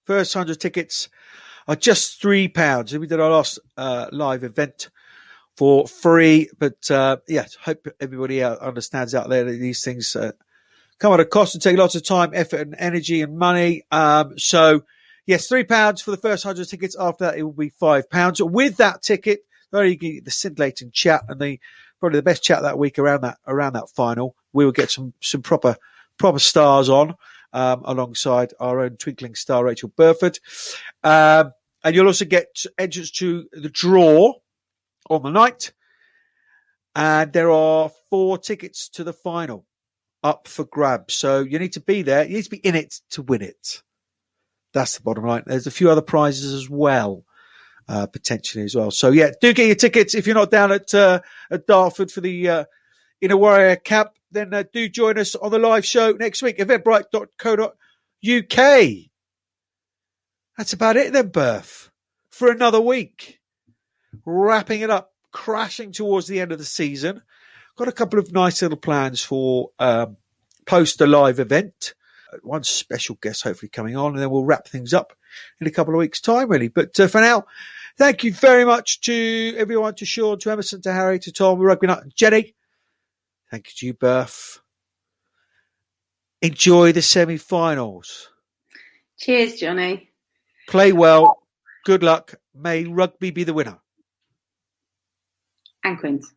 first 0.06 0.34
hundred 0.34 0.60
tickets 0.60 1.10
are 1.68 1.76
just 1.76 2.22
three 2.22 2.48
pounds. 2.48 2.98
We 2.98 3.08
did 3.08 3.20
our 3.20 3.32
last 3.32 3.60
uh, 3.78 4.08
live 4.12 4.44
event 4.44 4.90
for 5.58 5.88
free, 5.88 6.50
but 6.58 6.90
uh, 6.92 7.18
yeah, 7.28 7.46
hope 7.62 7.88
everybody 8.00 8.44
understands 8.44 9.14
out 9.16 9.30
there 9.30 9.44
that 9.44 9.52
these 9.52 9.84
things. 9.84 10.16
Uh, 10.16 10.32
come 11.00 11.14
at 11.14 11.20
a 11.20 11.26
cost 11.26 11.56
and 11.56 11.62
take 11.62 11.78
lots 11.78 11.96
of 11.96 12.04
time, 12.04 12.32
effort, 12.34 12.62
and 12.62 12.76
energy 12.78 13.22
and 13.22 13.38
money. 13.38 13.84
Um, 13.90 14.38
so, 14.38 14.84
Yes, 15.30 15.48
three 15.48 15.64
pounds 15.64 16.02
for 16.02 16.10
the 16.10 16.18
first 16.18 16.44
hundred 16.44 16.68
tickets. 16.70 16.96
After 17.00 17.26
that, 17.26 17.38
it 17.38 17.44
will 17.44 17.52
be 17.52 17.70
five 17.70 18.10
pounds. 18.10 18.42
With 18.42 18.78
that 18.78 19.04
ticket, 19.04 19.42
you 19.72 19.96
get 19.96 20.26
the 20.26 20.32
scintillating 20.32 20.90
chat 20.90 21.22
and 21.30 21.40
the 21.40 21.60
probably 22.00 22.18
the 22.18 22.24
best 22.24 22.42
chat 22.42 22.64
that 22.64 22.80
week 22.80 22.98
around 22.98 23.22
that 23.22 23.38
around 23.46 23.74
that 23.74 23.92
final. 23.92 24.36
We 24.54 24.66
will 24.66 24.72
get 24.72 24.90
some 24.90 25.14
some 25.22 25.44
proper 25.44 25.76
proper 26.18 26.40
stars 26.40 26.90
on 26.90 27.14
um, 27.54 27.84
alongside 27.86 28.56
our 28.60 28.80
own 28.80 28.98
twinkling 28.98 29.36
star 29.36 29.64
Rachael 29.66 29.90
Burford, 29.96 30.40
um, 31.04 31.52
and 31.84 31.96
you'll 31.96 32.08
also 32.08 32.26
get 32.26 32.64
entrance 32.80 33.12
to 33.12 33.48
the 33.52 33.70
draw 33.70 34.34
on 35.12 35.22
the 35.22 35.30
night. 35.30 35.74
And 36.96 37.32
there 37.34 37.52
are 37.52 37.92
four 38.10 38.40
tickets 38.40 38.90
to 38.94 39.04
the 39.04 39.14
final 39.14 39.68
up 40.24 40.48
for 40.48 40.66
grabs. 40.66 41.14
So 41.14 41.42
you 41.42 41.60
need 41.60 41.74
to 41.74 41.82
be 41.82 42.02
there. 42.02 42.26
You 42.26 42.38
need 42.38 42.46
to 42.46 42.50
be 42.50 42.58
in 42.58 42.74
it 42.74 42.96
to 43.12 43.22
win 43.22 43.44
it. 43.44 43.84
That's 44.74 44.98
the 44.98 45.04
bottom 45.04 45.26
line. 45.26 45.44
There's 45.46 45.68
a 45.68 45.72
few 45.72 45.90
other 45.90 46.02
prizes 46.02 46.54
as 46.54 46.70
well, 46.70 47.26
uh, 47.88 48.06
potentially 48.08 48.64
as 48.64 48.76
well. 48.76 48.92
So 48.92 49.10
yeah, 49.10 49.32
do 49.42 49.54
get 49.54 49.68
your 49.68 49.76
tickets 49.76 50.14
if 50.16 50.28
you're 50.28 50.36
not 50.36 50.52
down 50.52 50.72
at 50.72 50.94
uh, 50.94 51.22
at 51.52 51.66
Dartford 51.68 52.12
for 52.12 52.22
the 52.22 52.50
uh, 52.50 52.66
Inner 53.22 53.38
Warrior 53.38 53.76
Camp. 53.78 54.12
Then 54.32 54.54
uh, 54.54 54.64
do 54.72 54.88
join 54.88 55.18
us 55.18 55.34
on 55.36 55.52
the 55.52 55.58
live 55.60 55.86
show 55.86 56.12
next 56.12 56.44
week. 56.44 56.60
Eventbrite.co.uk. 56.60 57.74
That's 60.58 60.74
about 60.74 60.98
it 60.98 61.14
then, 61.14 61.30
Berth, 61.30 61.90
for 62.30 62.52
another 62.52 62.82
week. 62.82 63.40
Wrapping 64.26 64.82
it 64.82 64.90
up, 64.90 65.14
crashing 65.32 65.92
towards 65.94 66.28
the 66.28 66.42
end 66.42 66.52
of 66.52 66.58
the 66.60 66.66
season. 66.66 67.22
Got 67.78 67.88
a 67.88 67.94
couple 67.94 68.20
of 68.20 68.34
nice 68.34 68.62
little 68.62 68.78
plans 68.78 69.24
for 69.24 69.70
um, 69.80 70.18
post 70.66 71.00
the 71.00 71.08
live 71.08 71.40
event. 71.40 71.94
One 72.44 72.64
special 72.64 73.18
guest 73.22 73.44
hopefully 73.44 73.70
coming 73.70 73.96
on, 73.96 74.14
and 74.14 74.20
then 74.20 74.30
we'll 74.30 74.46
wrap 74.46 74.68
things 74.68 74.94
up 74.94 75.14
in 75.60 75.68
a 75.68 75.72
couple 75.72 75.94
of 75.94 76.00
weeks' 76.00 76.22
time, 76.22 76.50
really. 76.50 76.68
But 76.68 77.00
uh, 77.00 77.08
for 77.08 77.22
now, 77.22 77.46
thank 77.98 78.24
you 78.24 78.34
very 78.34 78.66
much 78.66 79.02
to 79.02 79.56
everyone, 79.58 79.96
to 79.96 80.06
Sean, 80.06 80.40
to 80.40 80.52
Emerson, 80.52 80.82
to 80.82 80.94
Harry, 80.94 81.20
to 81.20 81.32
Tom, 81.32 81.60
Rugby 81.60 81.88
Nut, 81.88 82.04
Jenny. 82.16 82.56
Thank 83.52 83.68
you 83.68 83.74
to 83.78 83.86
you, 83.88 83.94
Berth. 83.94 84.60
Enjoy 86.42 86.92
the 86.92 87.02
semi-finals. 87.02 88.30
Cheers, 89.18 89.60
Johnny. 89.60 90.12
Play 90.68 90.94
well. 90.94 91.44
Good 91.86 92.04
luck. 92.04 92.36
May 92.56 92.86
rugby 92.86 93.32
be 93.32 93.44
the 93.44 93.54
winner. 93.54 93.80
And 95.84 96.00
Quins. 96.00 96.34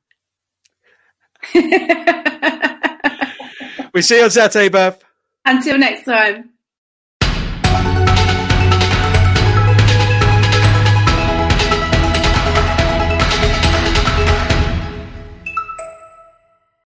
we 3.93 4.03
see 4.03 4.19
you 4.19 4.25
on 4.25 4.31
Saturday, 4.31 4.69
Beth. 4.69 5.03
Until 5.45 5.79
next 5.79 6.05
time. 6.05 6.52